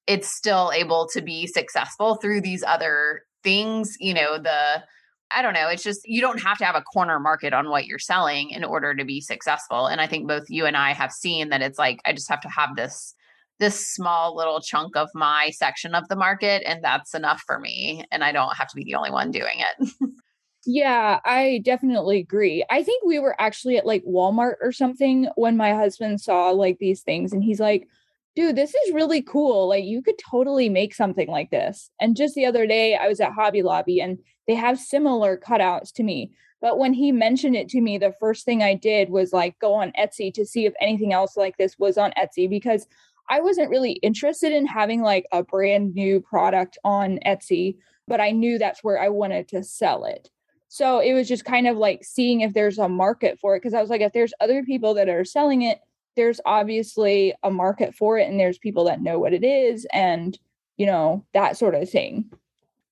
it's 0.07 0.35
still 0.35 0.71
able 0.73 1.07
to 1.13 1.21
be 1.21 1.45
successful 1.45 2.15
through 2.15 2.41
these 2.41 2.63
other 2.63 3.21
things, 3.43 3.95
you 3.99 4.15
know, 4.15 4.39
the 4.39 4.83
I 5.29 5.41
don't 5.41 5.53
know. 5.53 5.67
It's 5.67 5.83
just 5.83 6.07
you 6.07 6.21
don't 6.21 6.41
have 6.41 6.57
to 6.57 6.65
have 6.65 6.75
a 6.75 6.81
corner 6.81 7.19
market 7.19 7.53
on 7.53 7.69
what 7.69 7.85
you're 7.85 7.99
selling 7.99 8.49
in 8.49 8.63
order 8.63 8.95
to 8.95 9.05
be 9.05 9.21
successful. 9.21 9.85
And 9.85 10.01
I 10.01 10.07
think 10.07 10.27
both 10.27 10.45
you 10.49 10.65
and 10.65 10.77
I 10.77 10.93
have 10.93 11.11
seen 11.11 11.49
that 11.49 11.61
it's 11.61 11.77
like 11.77 11.99
I 12.05 12.13
just 12.13 12.29
have 12.29 12.41
to 12.41 12.49
have 12.49 12.75
this 12.75 13.13
this 13.59 13.87
small 13.87 14.35
little 14.35 14.61
chunk 14.61 14.95
of 14.95 15.09
my 15.13 15.51
section 15.51 15.95
of 15.95 16.07
the 16.07 16.15
market 16.15 16.63
and 16.65 16.83
that's 16.83 17.13
enough 17.13 17.41
for 17.45 17.59
me 17.59 18.03
and 18.11 18.23
I 18.23 18.31
don't 18.31 18.55
have 18.55 18.67
to 18.69 18.75
be 18.75 18.83
the 18.83 18.95
only 18.95 19.11
one 19.11 19.31
doing 19.31 19.57
it. 19.57 19.91
yeah, 20.65 21.19
I 21.25 21.61
definitely 21.63 22.19
agree. 22.19 22.63
I 22.69 22.83
think 22.83 23.03
we 23.05 23.19
were 23.19 23.39
actually 23.39 23.77
at 23.77 23.85
like 23.85 24.03
Walmart 24.05 24.55
or 24.61 24.71
something 24.71 25.27
when 25.35 25.57
my 25.57 25.73
husband 25.73 26.21
saw 26.21 26.51
like 26.51 26.77
these 26.79 27.01
things 27.01 27.33
and 27.33 27.43
he's 27.43 27.59
like, 27.59 27.87
dude, 28.35 28.55
this 28.55 28.75
is 28.75 28.93
really 28.93 29.21
cool. 29.21 29.69
Like 29.69 29.85
you 29.85 30.03
could 30.03 30.19
totally 30.29 30.69
make 30.69 30.93
something 30.93 31.27
like 31.27 31.49
this. 31.49 31.89
And 31.99 32.15
just 32.15 32.35
the 32.35 32.45
other 32.45 32.67
day 32.67 32.95
I 32.95 33.07
was 33.07 33.19
at 33.19 33.31
Hobby 33.31 33.63
Lobby 33.63 33.99
and 33.99 34.19
they 34.47 34.55
have 34.55 34.79
similar 34.79 35.37
cutouts 35.37 35.91
to 35.93 36.03
me. 36.03 36.31
But 36.61 36.79
when 36.79 36.93
he 36.93 37.11
mentioned 37.11 37.55
it 37.55 37.69
to 37.69 37.81
me, 37.81 37.97
the 37.97 38.13
first 38.19 38.45
thing 38.45 38.61
I 38.61 38.73
did 38.73 39.09
was 39.09 39.31
like 39.31 39.59
go 39.59 39.73
on 39.73 39.91
Etsy 39.99 40.33
to 40.33 40.45
see 40.45 40.65
if 40.65 40.73
anything 40.81 41.13
else 41.13 41.37
like 41.37 41.57
this 41.57 41.77
was 41.77 41.97
on 41.97 42.13
Etsy 42.17 42.49
because 42.49 42.87
I 43.29 43.41
wasn't 43.41 43.69
really 43.69 43.93
interested 43.93 44.53
in 44.53 44.65
having 44.65 45.01
like 45.01 45.25
a 45.31 45.43
brand 45.43 45.95
new 45.95 46.21
product 46.21 46.77
on 46.83 47.19
Etsy, 47.25 47.77
but 48.07 48.21
I 48.21 48.31
knew 48.31 48.57
that's 48.57 48.83
where 48.83 48.99
I 48.99 49.09
wanted 49.09 49.47
to 49.49 49.63
sell 49.63 50.05
it. 50.05 50.29
So 50.69 50.99
it 50.99 51.13
was 51.13 51.27
just 51.27 51.45
kind 51.45 51.67
of 51.67 51.77
like 51.77 52.03
seeing 52.03 52.41
if 52.41 52.53
there's 52.53 52.77
a 52.77 52.89
market 52.89 53.39
for 53.39 53.55
it. 53.55 53.61
Cause 53.61 53.73
I 53.73 53.81
was 53.81 53.89
like, 53.89 54.01
if 54.01 54.13
there's 54.13 54.33
other 54.39 54.63
people 54.63 54.93
that 54.95 55.09
are 55.09 55.25
selling 55.25 55.61
it, 55.61 55.79
there's 56.15 56.41
obviously 56.45 57.33
a 57.43 57.51
market 57.51 57.93
for 57.93 58.17
it 58.17 58.27
and 58.27 58.39
there's 58.39 58.57
people 58.57 58.85
that 58.85 59.01
know 59.01 59.19
what 59.19 59.33
it 59.33 59.43
is 59.43 59.85
and, 59.93 60.37
you 60.77 60.85
know, 60.85 61.25
that 61.33 61.57
sort 61.57 61.75
of 61.75 61.89
thing. 61.89 62.25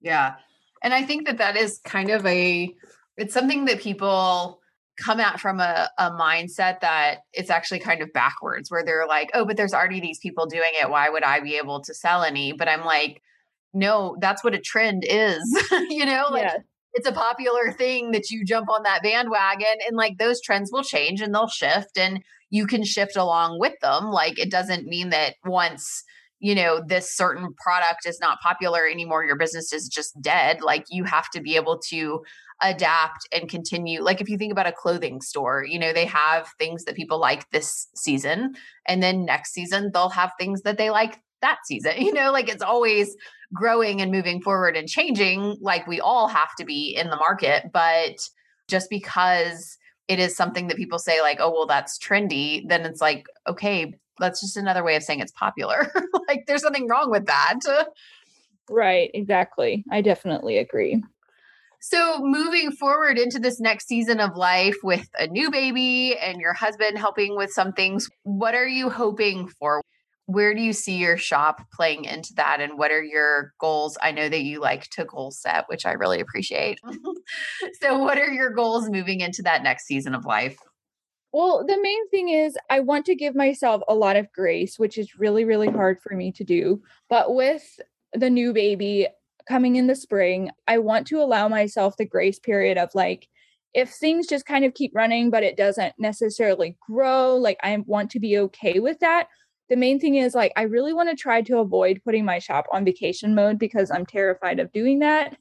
Yeah. 0.01 0.35
And 0.83 0.93
I 0.93 1.03
think 1.03 1.25
that 1.25 1.39
that 1.39 1.57
is 1.57 1.79
kind 1.83 2.11
of 2.11 2.25
a, 2.25 2.73
it's 3.17 3.33
something 3.33 3.65
that 3.65 3.79
people, 3.79 4.61
come 5.03 5.19
at 5.19 5.39
from 5.39 5.60
a, 5.60 5.89
a 5.97 6.12
mindset 6.12 6.79
that 6.81 7.19
it's 7.34 7.49
actually 7.49 7.79
kind 7.79 8.01
of 8.01 8.13
backwards 8.13 8.71
where 8.71 8.84
they're 8.84 9.08
like 9.08 9.29
oh 9.34 9.45
but 9.45 9.58
there's 9.58 9.73
already 9.73 9.99
these 9.99 10.19
people 10.19 10.45
doing 10.45 10.71
it. 10.79 10.89
Why 10.89 11.10
would 11.10 11.23
i 11.23 11.39
be 11.39 11.55
able 11.55 11.81
to 11.81 11.93
sell 11.93 12.23
any? 12.23 12.53
But 12.53 12.69
i'm 12.69 12.86
like 12.86 13.21
no 13.73 14.15
that's 14.19 14.43
what 14.43 14.55
a 14.55 14.60
trend 14.60 15.03
is. 15.08 15.41
You 15.89 16.05
know 16.05 16.25
like 16.31 16.43
yeah. 16.43 16.58
it's 16.93 17.08
a 17.08 17.12
popular 17.12 17.71
thing 17.71 18.12
that 18.12 18.29
you 18.29 18.45
jump 18.45 18.69
on 18.69 18.84
that 18.84 19.03
bandwagon 19.03 19.77
and 19.88 19.97
like 19.97 20.17
those 20.17 20.41
trends 20.41 20.71
will 20.71 20.84
change 20.84 21.21
and 21.21 21.34
they'll 21.34 21.47
shift 21.47 21.97
and 21.97 22.21
you 22.49 22.67
can 22.67 22.84
shift 22.84 23.15
along 23.15 23.60
with 23.60 23.73
them. 23.81 24.05
Like 24.05 24.39
it 24.39 24.51
doesn't 24.51 24.86
mean 24.86 25.10
that 25.10 25.36
once 25.45 26.03
you 26.39 26.53
know 26.53 26.81
this 26.86 27.15
certain 27.15 27.53
product 27.58 28.05
is 28.05 28.19
not 28.19 28.39
popular 28.41 28.86
anymore 28.86 29.23
your 29.23 29.38
business 29.38 29.73
is 29.73 29.88
just 29.88 30.19
dead. 30.21 30.62
Like 30.62 30.86
you 30.89 31.03
have 31.03 31.29
to 31.31 31.41
be 31.41 31.55
able 31.55 31.79
to 31.89 32.21
adapt 32.61 33.27
and 33.33 33.49
continue. 33.49 34.01
Like 34.01 34.21
if 34.21 34.29
you 34.29 34.37
think 34.37 34.51
about 34.51 34.67
a 34.67 34.71
clothing 34.71 35.21
store, 35.21 35.65
you 35.67 35.77
know, 35.77 35.93
they 35.93 36.05
have 36.05 36.49
things 36.57 36.85
that 36.85 36.95
people 36.95 37.19
like 37.19 37.49
this 37.51 37.87
season, 37.95 38.55
and 38.87 39.03
then 39.03 39.25
next 39.25 39.53
season 39.53 39.91
they'll 39.93 40.09
have 40.09 40.31
things 40.39 40.61
that 40.61 40.77
they 40.77 40.89
like 40.89 41.19
that 41.41 41.59
season. 41.65 41.93
You 41.97 42.13
know, 42.13 42.31
like 42.31 42.49
it's 42.49 42.63
always 42.63 43.15
growing 43.53 44.01
and 44.01 44.11
moving 44.11 44.41
forward 44.41 44.75
and 44.75 44.87
changing, 44.87 45.57
like 45.61 45.87
we 45.87 45.99
all 45.99 46.27
have 46.27 46.53
to 46.57 46.65
be 46.65 46.95
in 46.95 47.09
the 47.09 47.15
market. 47.15 47.71
But 47.71 48.17
just 48.67 48.89
because 48.89 49.77
it 50.07 50.19
is 50.19 50.35
something 50.35 50.67
that 50.67 50.77
people 50.77 50.99
say, 50.99 51.21
like, 51.21 51.39
oh, 51.39 51.51
well, 51.51 51.65
that's 51.65 51.97
trendy, 51.97 52.67
then 52.67 52.85
it's 52.85 53.01
like, 53.01 53.25
okay, 53.47 53.93
that's 54.19 54.41
just 54.41 54.57
another 54.57 54.83
way 54.83 54.95
of 54.95 55.03
saying 55.03 55.19
it's 55.19 55.31
popular. 55.31 55.91
like 56.27 56.45
there's 56.47 56.63
nothing 56.63 56.87
wrong 56.87 57.09
with 57.09 57.25
that. 57.25 57.59
Right, 58.69 59.11
exactly. 59.13 59.83
I 59.91 60.01
definitely 60.01 60.57
agree. 60.57 61.03
So, 61.87 62.17
moving 62.19 62.71
forward 62.71 63.19
into 63.19 63.37
this 63.37 63.59
next 63.59 63.87
season 63.87 64.19
of 64.19 64.35
life 64.35 64.75
with 64.81 65.07
a 65.19 65.27
new 65.27 65.51
baby 65.51 66.17
and 66.17 66.41
your 66.41 66.53
husband 66.53 66.97
helping 66.97 67.37
with 67.37 67.51
some 67.51 67.73
things, 67.73 68.09
what 68.23 68.55
are 68.55 68.67
you 68.67 68.89
hoping 68.89 69.47
for? 69.47 69.83
Where 70.25 70.55
do 70.55 70.61
you 70.61 70.73
see 70.73 70.97
your 70.97 71.15
shop 71.15 71.61
playing 71.71 72.05
into 72.05 72.33
that? 72.37 72.59
And 72.59 72.79
what 72.79 72.89
are 72.89 73.03
your 73.03 73.53
goals? 73.59 73.99
I 74.01 74.09
know 74.09 74.27
that 74.27 74.41
you 74.41 74.61
like 74.61 74.89
to 74.93 75.05
goal 75.05 75.29
set, 75.29 75.65
which 75.67 75.85
I 75.85 75.91
really 75.91 76.19
appreciate. 76.19 76.79
so, 77.79 77.99
what 77.99 78.17
are 78.17 78.33
your 78.33 78.49
goals 78.49 78.89
moving 78.89 79.21
into 79.21 79.43
that 79.43 79.61
next 79.61 79.85
season 79.85 80.15
of 80.15 80.25
life? 80.25 80.57
Well, 81.33 81.63
the 81.67 81.79
main 81.79 82.09
thing 82.09 82.29
is 82.29 82.57
I 82.67 82.79
want 82.79 83.05
to 83.05 83.15
give 83.15 83.35
myself 83.35 83.83
a 83.87 83.93
lot 83.93 84.15
of 84.15 84.31
grace, 84.33 84.79
which 84.79 84.97
is 84.97 85.19
really, 85.19 85.45
really 85.45 85.69
hard 85.69 85.99
for 85.99 86.15
me 86.15 86.31
to 86.31 86.43
do. 86.43 86.81
But 87.11 87.35
with 87.35 87.79
the 88.11 88.31
new 88.31 88.53
baby, 88.53 89.07
coming 89.47 89.75
in 89.75 89.88
the 89.88 89.95
spring, 89.95 90.51
I 90.67 90.79
want 90.79 91.08
to 91.08 91.21
allow 91.21 91.47
myself 91.47 91.97
the 91.97 92.05
grace 92.05 92.39
period 92.39 92.77
of 92.77 92.93
like, 92.95 93.27
if 93.73 93.89
things 93.89 94.27
just 94.27 94.45
kind 94.45 94.63
of 94.63 94.73
keep 94.73 94.95
running, 94.95 95.29
but 95.29 95.43
it 95.43 95.58
doesn't 95.58 95.93
necessarily 95.99 96.77
grow, 96.89 97.36
like 97.36 97.58
I 97.62 97.77
want 97.86 98.10
to 98.12 98.19
be 98.19 98.38
okay 98.39 98.79
with 98.79 98.99
that. 98.99 99.27
The 99.67 99.75
main 99.75 99.99
thing 99.99 100.15
is 100.15 100.34
like, 100.34 100.53
I 100.55 100.63
really 100.63 100.93
want 100.93 101.10
to 101.10 101.15
try 101.15 101.41
to 101.41 101.58
avoid 101.58 102.01
putting 102.05 102.23
my 102.23 102.39
shop 102.39 102.65
on 102.71 102.86
vacation 102.86 103.36
mode 103.36 103.60
because 103.60 103.91
I'm 103.91 104.05
terrified 104.05 104.60
of 104.60 104.71
doing 104.71 104.99
that, 104.99 105.38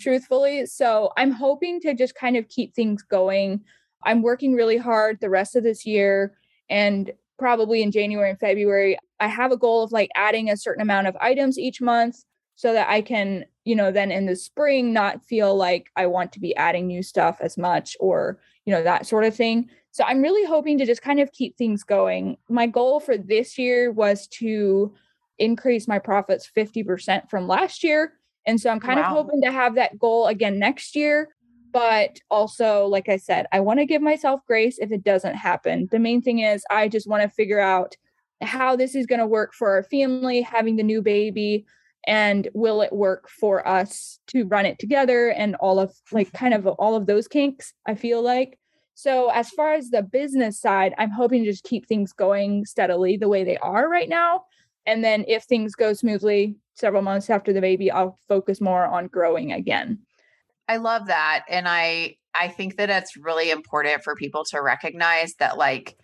truthfully. 0.00 0.66
So 0.66 1.12
I'm 1.16 1.30
hoping 1.30 1.80
to 1.80 1.94
just 1.94 2.14
kind 2.14 2.36
of 2.36 2.48
keep 2.48 2.74
things 2.74 3.02
going. 3.02 3.62
I'm 4.04 4.22
working 4.22 4.54
really 4.54 4.76
hard 4.76 5.18
the 5.20 5.30
rest 5.30 5.56
of 5.56 5.62
this 5.62 5.86
year 5.86 6.34
and 6.68 7.10
probably 7.38 7.82
in 7.82 7.90
January 7.90 8.30
and 8.30 8.38
February. 8.38 8.98
I 9.20 9.28
have 9.28 9.52
a 9.52 9.56
goal 9.56 9.82
of 9.82 9.92
like 9.92 10.10
adding 10.14 10.50
a 10.50 10.56
certain 10.56 10.82
amount 10.82 11.06
of 11.06 11.16
items 11.20 11.58
each 11.58 11.80
month 11.80 12.24
so 12.58 12.72
that 12.72 12.88
I 12.90 13.02
can, 13.02 13.44
you 13.64 13.76
know, 13.76 13.92
then 13.92 14.10
in 14.10 14.26
the 14.26 14.34
spring 14.34 14.92
not 14.92 15.24
feel 15.24 15.54
like 15.54 15.90
I 15.94 16.06
want 16.06 16.32
to 16.32 16.40
be 16.40 16.56
adding 16.56 16.88
new 16.88 17.04
stuff 17.04 17.38
as 17.40 17.56
much 17.56 17.96
or, 18.00 18.40
you 18.64 18.74
know, 18.74 18.82
that 18.82 19.06
sort 19.06 19.22
of 19.22 19.36
thing. 19.36 19.70
So 19.92 20.02
I'm 20.02 20.20
really 20.20 20.44
hoping 20.44 20.76
to 20.78 20.84
just 20.84 21.00
kind 21.00 21.20
of 21.20 21.30
keep 21.30 21.56
things 21.56 21.84
going. 21.84 22.36
My 22.48 22.66
goal 22.66 22.98
for 22.98 23.16
this 23.16 23.58
year 23.58 23.92
was 23.92 24.26
to 24.38 24.92
increase 25.38 25.86
my 25.86 26.00
profits 26.00 26.50
50% 26.56 27.30
from 27.30 27.46
last 27.46 27.84
year. 27.84 28.14
And 28.44 28.60
so 28.60 28.70
I'm 28.70 28.80
kind 28.80 28.98
wow. 28.98 29.06
of 29.06 29.12
hoping 29.12 29.40
to 29.42 29.52
have 29.52 29.76
that 29.76 29.96
goal 29.96 30.26
again 30.26 30.58
next 30.58 30.96
year. 30.96 31.28
But 31.72 32.18
also, 32.28 32.86
like 32.86 33.08
I 33.08 33.18
said, 33.18 33.46
I 33.52 33.60
want 33.60 33.78
to 33.78 33.86
give 33.86 34.02
myself 34.02 34.40
grace 34.48 34.78
if 34.80 34.90
it 34.90 35.04
doesn't 35.04 35.36
happen. 35.36 35.86
The 35.92 36.00
main 36.00 36.22
thing 36.22 36.40
is, 36.40 36.64
I 36.72 36.88
just 36.88 37.06
want 37.06 37.22
to 37.22 37.28
figure 37.28 37.60
out 37.60 37.96
how 38.42 38.74
this 38.74 38.96
is 38.96 39.06
going 39.06 39.20
to 39.20 39.26
work 39.28 39.54
for 39.54 39.70
our 39.70 39.84
family, 39.84 40.42
having 40.42 40.74
the 40.74 40.82
new 40.82 41.02
baby, 41.02 41.64
and 42.08 42.48
will 42.54 42.80
it 42.80 42.92
work 42.92 43.28
for 43.28 43.68
us 43.68 44.18
to 44.28 44.44
run 44.44 44.64
it 44.64 44.78
together 44.78 45.28
and 45.28 45.54
all 45.56 45.78
of 45.78 45.94
like 46.10 46.32
kind 46.32 46.54
of 46.54 46.66
all 46.66 46.96
of 46.96 47.06
those 47.06 47.28
kinks 47.28 47.74
i 47.86 47.94
feel 47.94 48.22
like. 48.22 48.58
So 48.94 49.28
as 49.28 49.50
far 49.50 49.74
as 49.74 49.90
the 49.90 50.02
business 50.02 50.60
side 50.60 50.94
i'm 50.98 51.10
hoping 51.10 51.44
to 51.44 51.50
just 51.50 51.64
keep 51.64 51.86
things 51.86 52.12
going 52.12 52.64
steadily 52.64 53.16
the 53.16 53.28
way 53.28 53.44
they 53.44 53.58
are 53.58 53.88
right 53.88 54.08
now. 54.08 54.44
And 54.86 55.04
then 55.04 55.24
if 55.28 55.44
things 55.44 55.74
go 55.74 55.92
smoothly 55.92 56.56
several 56.74 57.02
months 57.02 57.28
after 57.30 57.52
the 57.52 57.60
baby 57.60 57.90
i'll 57.90 58.18
focus 58.26 58.60
more 58.60 58.86
on 58.86 59.06
growing 59.06 59.52
again. 59.52 59.98
I 60.66 60.78
love 60.78 61.06
that. 61.06 61.44
And 61.48 61.68
i 61.68 62.16
i 62.34 62.48
think 62.48 62.76
that 62.76 62.90
it's 62.90 63.16
really 63.18 63.50
important 63.50 64.02
for 64.02 64.16
people 64.16 64.44
to 64.46 64.62
recognize 64.62 65.34
that 65.34 65.58
like 65.58 65.96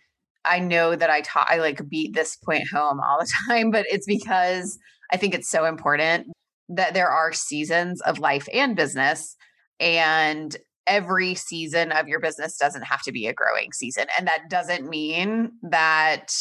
i 0.45 0.59
know 0.59 0.97
that 0.97 1.11
i 1.11 1.21
taught 1.23 1.51
i 1.51 1.59
like 1.59 1.89
beat 1.89 2.15
this 2.15 2.37
point 2.37 2.65
home 2.73 3.01
all 3.01 3.19
the 3.19 3.31
time 3.49 3.71
but 3.71 3.87
it's 3.91 4.07
because 4.07 4.79
I 5.13 5.17
think 5.17 5.35
it's 5.35 5.51
so 5.51 5.65
important 5.65 6.29
that 6.69 6.95
there 6.95 7.09
are 7.09 7.33
seasons 7.33 8.01
of 8.03 8.19
life 8.19 8.49
and 8.53 8.77
business. 8.77 9.37
And 9.81 10.57
every 10.87 11.35
season 11.35 11.93
of 11.93 12.09
your 12.09 12.21
business 12.21 12.57
doesn't 12.57 12.83
have 12.83 13.03
to 13.03 13.13
be 13.13 13.27
a 13.27 13.35
growing 13.35 13.73
season. 13.73 14.07
And 14.19 14.27
that 14.27 14.49
doesn't 14.49 14.89
mean 14.89 15.53
that 15.63 16.33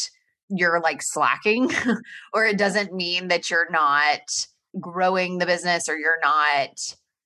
you're 0.50 0.82
like 0.82 1.02
slacking, 1.02 1.72
or 2.34 2.46
it 2.46 2.58
doesn't 2.58 2.94
mean 2.94 3.30
that 3.30 3.50
you're 3.50 3.70
not 3.72 4.22
growing 4.80 5.38
the 5.38 5.46
business 5.46 5.88
or 5.88 5.98
you're 5.98 6.20
not. 6.22 6.70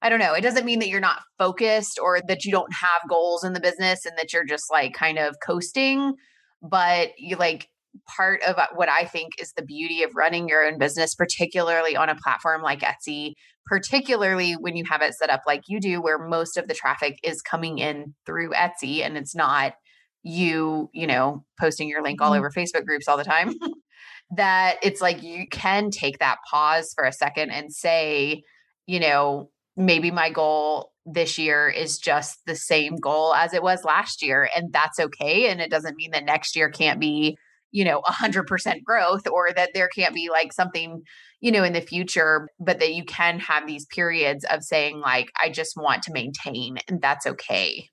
I 0.01 0.09
don't 0.09 0.19
know. 0.19 0.33
It 0.33 0.41
doesn't 0.41 0.65
mean 0.65 0.79
that 0.79 0.89
you're 0.89 0.99
not 0.99 1.23
focused 1.39 1.99
or 1.99 2.21
that 2.27 2.45
you 2.45 2.51
don't 2.51 2.71
have 2.73 3.09
goals 3.09 3.43
in 3.43 3.53
the 3.53 3.59
business 3.59 4.05
and 4.05 4.15
that 4.17 4.31
you're 4.31 4.45
just 4.45 4.71
like 4.71 4.93
kind 4.93 5.17
of 5.17 5.35
coasting, 5.45 6.13
but 6.61 7.09
you 7.17 7.35
like 7.35 7.67
part 8.05 8.41
of 8.43 8.57
uh, 8.57 8.67
what 8.75 8.89
I 8.89 9.05
think 9.05 9.33
is 9.39 9.53
the 9.53 9.61
beauty 9.61 10.03
of 10.03 10.15
running 10.15 10.47
your 10.47 10.65
own 10.65 10.77
business, 10.77 11.15
particularly 11.15 11.95
on 11.95 12.09
a 12.09 12.15
platform 12.15 12.61
like 12.61 12.81
Etsy, 12.81 13.33
particularly 13.65 14.53
when 14.53 14.75
you 14.75 14.85
have 14.89 15.01
it 15.01 15.13
set 15.13 15.29
up 15.29 15.41
like 15.45 15.63
you 15.67 15.79
do, 15.79 16.01
where 16.01 16.17
most 16.17 16.57
of 16.57 16.67
the 16.67 16.73
traffic 16.73 17.19
is 17.23 17.41
coming 17.41 17.77
in 17.77 18.15
through 18.25 18.51
Etsy 18.51 19.03
and 19.03 19.17
it's 19.17 19.35
not 19.35 19.73
you, 20.23 20.89
you 20.93 21.07
know, 21.07 21.45
posting 21.59 21.87
your 21.87 22.03
link 22.03 22.21
all 22.21 22.31
mm-hmm. 22.31 22.39
over 22.39 22.51
Facebook 22.51 22.85
groups 22.85 23.07
all 23.07 23.17
the 23.17 23.23
time. 23.23 23.53
that 24.35 24.77
it's 24.83 25.01
like 25.01 25.23
you 25.23 25.47
can 25.47 25.89
take 25.89 26.19
that 26.19 26.37
pause 26.49 26.91
for 26.93 27.05
a 27.05 27.13
second 27.13 27.51
and 27.51 27.73
say, 27.73 28.43
you 28.85 28.99
know, 28.99 29.49
maybe 29.77 30.11
my 30.11 30.29
goal 30.29 30.91
this 31.05 31.37
year 31.37 31.69
is 31.69 31.97
just 31.97 32.39
the 32.45 32.55
same 32.55 32.97
goal 32.97 33.33
as 33.33 33.53
it 33.53 33.63
was 33.63 33.85
last 33.85 34.21
year 34.21 34.49
and 34.53 34.73
that's 34.73 34.99
okay 34.99 35.49
and 35.49 35.61
it 35.61 35.71
doesn't 35.71 35.95
mean 35.95 36.11
that 36.11 36.25
next 36.25 36.55
year 36.55 36.69
can't 36.69 36.99
be 36.99 37.37
you 37.71 37.83
know, 37.83 38.01
100% 38.01 38.83
growth 38.83 39.27
or 39.27 39.51
that 39.53 39.71
there 39.73 39.89
can't 39.89 40.15
be 40.15 40.29
like 40.29 40.53
something, 40.53 41.01
you 41.41 41.51
know, 41.51 41.63
in 41.63 41.73
the 41.73 41.81
future, 41.81 42.47
but 42.59 42.79
that 42.79 42.93
you 42.93 43.03
can 43.03 43.39
have 43.39 43.67
these 43.67 43.85
periods 43.85 44.45
of 44.49 44.63
saying, 44.63 44.99
like, 44.99 45.29
I 45.41 45.49
just 45.49 45.75
want 45.75 46.03
to 46.03 46.13
maintain, 46.13 46.77
and 46.87 47.01
that's 47.01 47.27
okay. 47.27 47.89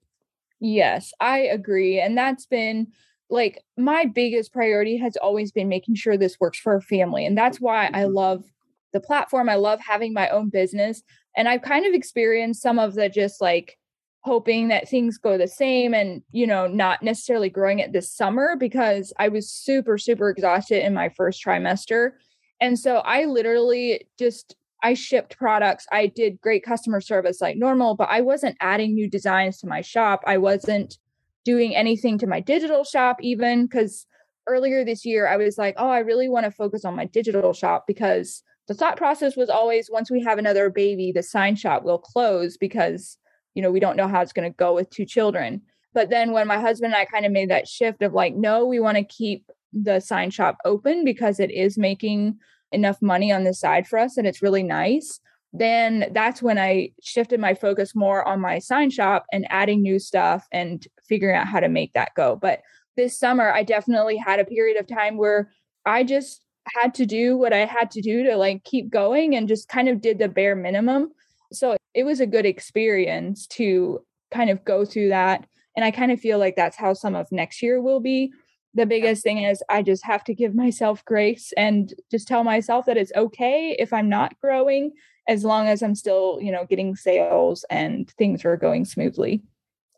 Yes, 0.61 1.13
I 1.21 1.41
agree. 1.41 2.01
And 2.01 2.17
that's 2.17 2.47
been 2.47 2.87
like 3.31 3.63
my 3.77 4.05
biggest 4.05 4.53
priority 4.53 4.97
has 4.99 5.17
always 5.17 5.51
been 5.51 5.69
making 5.69 5.97
sure 5.97 6.17
this 6.17 6.39
works 6.41 6.59
for 6.59 6.75
our 6.75 6.81
family. 6.81 7.27
And 7.27 7.37
that's 7.37 7.61
why 7.61 7.87
I 7.87 8.05
mm-hmm. 8.05 8.15
love 8.15 8.45
the 8.93 9.01
platform. 9.01 9.49
I 9.49 9.57
love 9.57 9.81
having 9.81 10.13
my 10.13 10.29
own 10.29 10.51
business. 10.51 11.03
And 11.37 11.49
I've 11.49 11.63
kind 11.63 11.85
of 11.85 11.95
experienced 11.95 12.63
some 12.63 12.79
of 12.79 12.95
the 12.95 13.09
just 13.09 13.41
like, 13.41 13.77
hoping 14.25 14.69
that 14.69 14.89
things 14.89 15.19
go 15.19 15.37
the 15.37 15.47
same 15.47 15.93
and 15.93 16.23
you 16.33 16.47
know 16.47 16.67
not 16.67 17.03
necessarily 17.03 17.51
growing 17.51 17.79
it 17.79 17.93
this 17.93 18.11
summer 18.11 18.57
because 18.59 19.13
i 19.19 19.29
was 19.29 19.51
super 19.51 19.99
super 19.99 20.31
exhausted 20.31 20.85
in 20.85 20.95
my 20.95 21.09
first 21.11 21.45
trimester. 21.45 22.13
And 22.61 22.79
so 22.79 22.97
i 22.99 23.25
literally 23.27 24.07
just 24.19 24.57
i 24.83 24.95
shipped 24.95 25.37
products. 25.39 25.87
I 25.93 26.07
did 26.07 26.41
great 26.41 26.65
customer 26.65 27.01
service 27.01 27.41
like 27.41 27.57
normal 27.57 27.97
but 27.97 28.09
i 28.11 28.21
wasn't 28.23 28.57
adding 28.61 28.95
new 28.95 29.09
designs 29.09 29.59
to 29.59 29.67
my 29.67 29.83
shop. 29.83 30.23
I 30.27 30.39
wasn't 30.39 30.99
doing 31.45 31.77
anything 31.77 32.17
to 32.19 32.27
my 32.27 32.41
digital 32.41 32.85
shop 32.85 33.19
even 33.21 33.67
because 33.67 34.07
earlier 34.47 34.85
this 34.85 35.05
year 35.05 35.27
i 35.27 35.37
was 35.37 35.59
like 35.59 35.75
oh 35.79 35.89
i 35.89 35.99
really 35.99 36.29
want 36.29 36.45
to 36.45 36.51
focus 36.51 36.85
on 36.85 36.97
my 36.97 37.05
digital 37.05 37.53
shop 37.53 37.85
because 37.87 38.43
the 38.69 38.75
thought 38.75 38.97
process 38.97 39.37
was 39.37 39.51
always 39.51 39.91
once 39.91 40.11
we 40.11 40.23
have 40.23 40.39
another 40.39 40.71
baby 40.71 41.13
the 41.13 41.23
sign 41.23 41.55
shop 41.55 41.83
will 41.83 41.99
close 41.99 42.57
because 42.57 43.19
you 43.55 43.63
know, 43.63 43.71
we 43.71 43.81
don't 43.81 43.97
know 43.97 44.09
how 44.09 44.21
it's 44.21 44.33
going 44.33 44.51
to 44.51 44.57
go 44.57 44.75
with 44.75 44.91
two 44.91 45.05
children. 45.05 45.63
But 45.93 46.11
then 46.11 46.33
when 46.33 46.49
my 46.49 46.59
husband 46.59 46.93
and 46.93 47.01
I 47.01 47.05
kind 47.05 47.25
of 47.25 47.33
made 47.33 47.51
that 47.51 47.69
shift 47.69 48.03
of 48.03 48.13
like, 48.13 48.35
no, 48.35 48.67
we 48.67 48.81
want 48.81 48.99
to 48.99 49.05
keep 49.05 49.51
the 49.73 50.01
sign 50.01 50.31
shop 50.31 50.57
open 50.65 51.05
because 51.05 51.41
it 51.41 51.51
is 51.51 51.79
making 51.79 52.39
enough 52.73 53.01
money 53.01 53.33
on 53.33 53.45
the 53.45 53.55
side 53.55 53.87
for 53.87 53.99
us 53.99 54.17
and 54.17 54.27
it's 54.27 54.43
really 54.43 54.63
nice. 54.63 55.21
Then 55.53 56.11
that's 56.13 56.43
when 56.43 56.59
I 56.59 56.91
shifted 57.01 57.39
my 57.39 57.55
focus 57.55 57.95
more 57.95 58.27
on 58.27 58.41
my 58.41 58.59
sign 58.59 58.91
shop 58.91 59.25
and 59.33 59.47
adding 59.51 59.83
new 59.83 60.01
stuff 60.01 60.47
and 60.51 60.85
figuring 61.09 61.37
out 61.37 61.47
how 61.47 61.61
to 61.61 61.69
make 61.69 61.93
that 61.93 62.11
go. 62.17 62.35
But 62.35 62.63
this 62.97 63.19
summer, 63.19 63.53
I 63.53 63.63
definitely 63.63 64.17
had 64.17 64.41
a 64.41 64.45
period 64.45 64.79
of 64.79 64.89
time 64.89 65.17
where 65.17 65.53
I 65.87 66.03
just 66.03 66.43
had 66.67 66.95
to 66.95 67.07
do 67.07 67.37
what 67.37 67.53
I 67.53 67.67
had 67.67 67.91
to 67.93 68.01
do 68.01 68.25
to 68.25 68.37
like 68.37 68.65
keep 68.65 68.91
going 68.91 69.37
and 69.37 69.49
just 69.49 69.69
kind 69.69 69.89
of 69.89 70.01
did 70.01 70.19
the 70.19 70.29
bare 70.29 70.57
minimum. 70.57 71.13
So 71.55 71.77
it 71.95 72.05
was 72.05 72.21
a 72.21 72.27
good 72.27 72.47
experience 72.47 73.47
to 73.49 74.01
kind 74.33 74.51
of 74.51 74.65
go 74.65 74.85
through 74.85 75.09
that. 75.09 75.47
And 75.77 75.85
I 75.85 75.91
kind 75.91 76.13
of 76.13 76.21
feel 76.21 76.39
like 76.39 76.57
that's 76.57 76.77
how 76.77 76.95
some 76.95 77.15
of 77.15 77.31
next 77.33 77.63
year 77.63 77.81
will 77.81 78.01
be. 78.01 78.33
The 78.75 78.87
biggest 78.87 79.23
thing 79.23 79.45
is 79.45 79.63
I 79.69 79.83
just 79.83 80.05
have 80.05 80.25
to 80.25 80.35
give 80.35 80.55
myself 80.55 81.05
grace 81.05 81.53
and 81.57 81.93
just 82.11 82.27
tell 82.27 82.43
myself 82.43 82.87
that 82.87 82.97
it's 82.97 83.13
okay 83.15 83.77
if 83.79 83.93
I'm 83.93 84.09
not 84.09 84.39
growing 84.41 84.93
as 85.29 85.45
long 85.45 85.69
as 85.69 85.83
I'm 85.83 85.95
still, 85.95 86.39
you 86.41 86.51
know, 86.51 86.67
getting 86.69 86.97
sales 86.97 87.65
and 87.71 88.11
things 88.19 88.45
are 88.45 88.57
going 88.57 88.85
smoothly. 88.85 89.43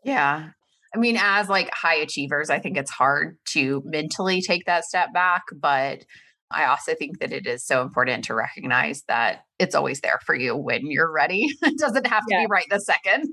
Yeah. 0.03 0.49
I 0.95 0.97
mean, 0.99 1.17
as 1.19 1.49
like 1.49 1.69
high 1.73 1.95
achievers, 1.95 2.49
I 2.49 2.59
think 2.59 2.77
it's 2.77 2.91
hard 2.91 3.37
to 3.49 3.81
mentally 3.85 4.41
take 4.41 4.65
that 4.65 4.85
step 4.85 5.13
back, 5.13 5.43
but 5.53 6.05
I 6.51 6.65
also 6.65 6.93
think 6.95 7.19
that 7.19 7.33
it 7.33 7.45
is 7.45 7.65
so 7.65 7.81
important 7.81 8.23
to 8.25 8.35
recognize 8.35 9.03
that 9.07 9.41
it's 9.59 9.75
always 9.75 10.01
there 10.01 10.19
for 10.25 10.35
you 10.35 10.55
when 10.55 10.89
you're 10.89 11.11
ready. 11.11 11.47
it 11.63 11.77
doesn't 11.77 12.07
have 12.07 12.23
to 12.25 12.35
yeah. 12.35 12.41
be 12.41 12.47
right 12.47 12.65
the 12.69 12.79
second. 12.79 13.29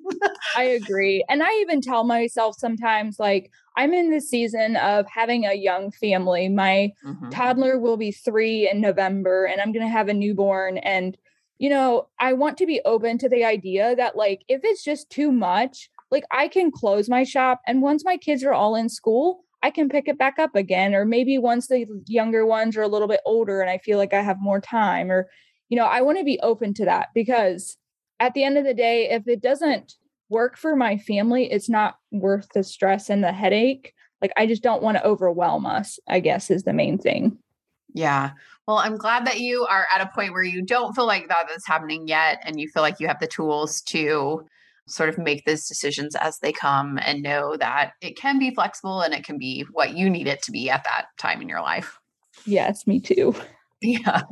I 0.56 0.64
agree. 0.64 1.24
And 1.28 1.42
I 1.42 1.50
even 1.60 1.80
tell 1.80 2.04
myself 2.04 2.56
sometimes, 2.58 3.18
like, 3.18 3.50
I'm 3.76 3.92
in 3.92 4.10
this 4.10 4.30
season 4.30 4.76
of 4.76 5.06
having 5.12 5.44
a 5.44 5.54
young 5.54 5.90
family. 5.90 6.48
My 6.48 6.92
mm-hmm. 7.04 7.30
toddler 7.30 7.78
will 7.78 7.96
be 7.96 8.12
three 8.12 8.68
in 8.70 8.80
November, 8.80 9.44
and 9.44 9.60
I'm 9.60 9.72
going 9.72 9.84
to 9.84 9.92
have 9.92 10.08
a 10.08 10.14
newborn. 10.14 10.78
And, 10.78 11.18
you 11.58 11.68
know, 11.68 12.08
I 12.20 12.32
want 12.32 12.56
to 12.58 12.66
be 12.66 12.80
open 12.84 13.18
to 13.18 13.28
the 13.28 13.44
idea 13.44 13.94
that, 13.96 14.16
like, 14.16 14.42
if 14.48 14.62
it's 14.64 14.84
just 14.84 15.10
too 15.10 15.30
much, 15.30 15.90
like, 16.10 16.24
I 16.30 16.48
can 16.48 16.70
close 16.70 17.08
my 17.08 17.24
shop. 17.24 17.60
And 17.66 17.82
once 17.82 18.04
my 18.04 18.16
kids 18.16 18.44
are 18.44 18.54
all 18.54 18.76
in 18.76 18.88
school, 18.88 19.44
I 19.62 19.70
can 19.70 19.88
pick 19.88 20.08
it 20.08 20.18
back 20.18 20.38
up 20.38 20.54
again. 20.54 20.94
Or 20.94 21.04
maybe 21.04 21.36
once 21.38 21.66
the 21.66 21.86
younger 22.06 22.46
ones 22.46 22.76
are 22.76 22.82
a 22.82 22.88
little 22.88 23.08
bit 23.08 23.20
older 23.26 23.60
and 23.60 23.70
I 23.70 23.78
feel 23.78 23.98
like 23.98 24.14
I 24.14 24.22
have 24.22 24.36
more 24.40 24.60
time, 24.60 25.10
or, 25.10 25.28
you 25.68 25.76
know, 25.76 25.86
I 25.86 26.02
want 26.02 26.18
to 26.18 26.24
be 26.24 26.40
open 26.42 26.74
to 26.74 26.84
that 26.84 27.08
because 27.14 27.76
at 28.20 28.34
the 28.34 28.44
end 28.44 28.58
of 28.58 28.64
the 28.64 28.74
day, 28.74 29.10
if 29.10 29.26
it 29.26 29.40
doesn't 29.40 29.94
work 30.28 30.56
for 30.56 30.76
my 30.76 30.96
family, 30.96 31.50
it's 31.50 31.68
not 31.68 31.96
worth 32.10 32.48
the 32.54 32.62
stress 32.62 33.10
and 33.10 33.22
the 33.22 33.32
headache. 33.32 33.94
Like, 34.22 34.32
I 34.36 34.46
just 34.46 34.62
don't 34.62 34.82
want 34.82 34.96
to 34.96 35.04
overwhelm 35.04 35.66
us, 35.66 35.98
I 36.08 36.20
guess, 36.20 36.50
is 36.50 36.62
the 36.62 36.72
main 36.72 36.98
thing. 36.98 37.38
Yeah. 37.92 38.30
Well, 38.66 38.78
I'm 38.78 38.96
glad 38.96 39.26
that 39.26 39.40
you 39.40 39.66
are 39.66 39.86
at 39.94 40.00
a 40.00 40.10
point 40.14 40.32
where 40.32 40.42
you 40.42 40.62
don't 40.62 40.94
feel 40.94 41.06
like 41.06 41.28
that 41.28 41.50
is 41.54 41.66
happening 41.66 42.08
yet 42.08 42.42
and 42.44 42.58
you 42.58 42.68
feel 42.68 42.82
like 42.82 42.98
you 42.98 43.06
have 43.06 43.20
the 43.20 43.26
tools 43.26 43.82
to 43.82 44.44
sort 44.86 45.08
of 45.08 45.18
make 45.18 45.44
those 45.44 45.66
decisions 45.66 46.14
as 46.16 46.38
they 46.38 46.52
come 46.52 46.98
and 47.04 47.22
know 47.22 47.56
that 47.56 47.92
it 48.00 48.16
can 48.16 48.38
be 48.38 48.54
flexible 48.54 49.00
and 49.00 49.14
it 49.14 49.24
can 49.24 49.38
be 49.38 49.64
what 49.72 49.96
you 49.96 50.10
need 50.10 50.26
it 50.26 50.42
to 50.42 50.50
be 50.50 50.68
at 50.68 50.84
that 50.84 51.06
time 51.18 51.40
in 51.40 51.48
your 51.48 51.62
life. 51.62 51.98
Yes, 52.44 52.86
me 52.86 53.00
too. 53.00 53.34
Yeah. 53.84 54.22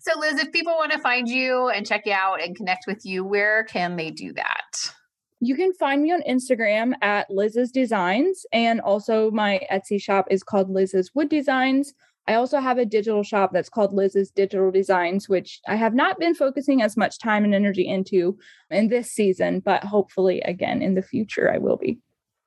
So, 0.00 0.18
Liz, 0.18 0.38
if 0.40 0.52
people 0.52 0.72
want 0.72 0.90
to 0.92 0.98
find 0.98 1.28
you 1.28 1.68
and 1.68 1.86
check 1.86 2.06
you 2.06 2.12
out 2.12 2.42
and 2.42 2.56
connect 2.56 2.86
with 2.86 3.04
you, 3.04 3.24
where 3.24 3.64
can 3.64 3.96
they 3.96 4.10
do 4.10 4.32
that? 4.32 4.94
You 5.40 5.54
can 5.54 5.74
find 5.74 6.02
me 6.02 6.12
on 6.12 6.22
Instagram 6.22 6.94
at 7.02 7.28
Liz's 7.28 7.70
Designs. 7.70 8.46
And 8.52 8.80
also, 8.80 9.30
my 9.30 9.60
Etsy 9.70 10.00
shop 10.00 10.28
is 10.30 10.42
called 10.42 10.70
Liz's 10.70 11.10
Wood 11.14 11.28
Designs. 11.28 11.92
I 12.26 12.34
also 12.34 12.60
have 12.60 12.78
a 12.78 12.86
digital 12.86 13.22
shop 13.22 13.50
that's 13.52 13.68
called 13.68 13.92
Liz's 13.92 14.30
Digital 14.30 14.70
Designs, 14.70 15.28
which 15.28 15.60
I 15.68 15.74
have 15.76 15.94
not 15.94 16.18
been 16.18 16.34
focusing 16.34 16.80
as 16.80 16.96
much 16.96 17.18
time 17.18 17.44
and 17.44 17.54
energy 17.54 17.86
into 17.86 18.38
in 18.70 18.88
this 18.88 19.10
season, 19.10 19.60
but 19.60 19.84
hopefully, 19.84 20.40
again, 20.42 20.80
in 20.80 20.94
the 20.94 21.02
future, 21.02 21.52
I 21.52 21.58
will 21.58 21.76
be. 21.76 21.98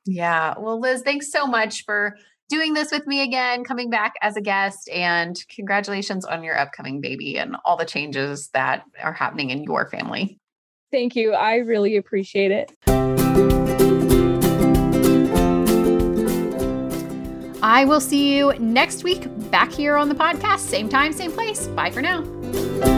Yeah. 0.06 0.54
Well, 0.58 0.80
Liz, 0.80 1.02
thanks 1.02 1.32
so 1.32 1.46
much 1.46 1.84
for 1.84 2.16
doing 2.50 2.74
this 2.74 2.92
with 2.92 3.08
me 3.08 3.22
again, 3.22 3.64
coming 3.64 3.90
back 3.90 4.14
as 4.22 4.38
a 4.38 4.42
guest, 4.42 4.90
and 4.90 5.38
congratulations 5.50 6.26
on 6.26 6.44
your 6.44 6.58
upcoming 6.58 7.02
baby 7.02 7.38
and 7.38 7.56
all 7.66 7.78
the 7.78 7.86
changes 7.86 8.50
that 8.54 8.84
are 9.02 9.14
happening 9.14 9.50
in 9.50 9.64
your 9.64 9.90
family. 9.90 10.40
Thank 10.92 11.16
you. 11.16 11.34
I 11.34 11.58
really 11.58 11.98
appreciate 11.98 12.52
it. 12.52 12.72
I 17.62 17.84
will 17.86 18.00
see 18.00 18.38
you 18.38 18.54
next 18.60 19.04
week 19.04 19.28
back 19.50 19.72
here 19.72 19.98
on 19.98 20.08
the 20.08 20.16
podcast. 20.16 20.60
Same 20.60 20.88
time, 20.88 21.12
same 21.12 21.32
place. 21.32 21.68
Bye 21.70 21.90
for 21.90 22.02
now. 22.02 22.95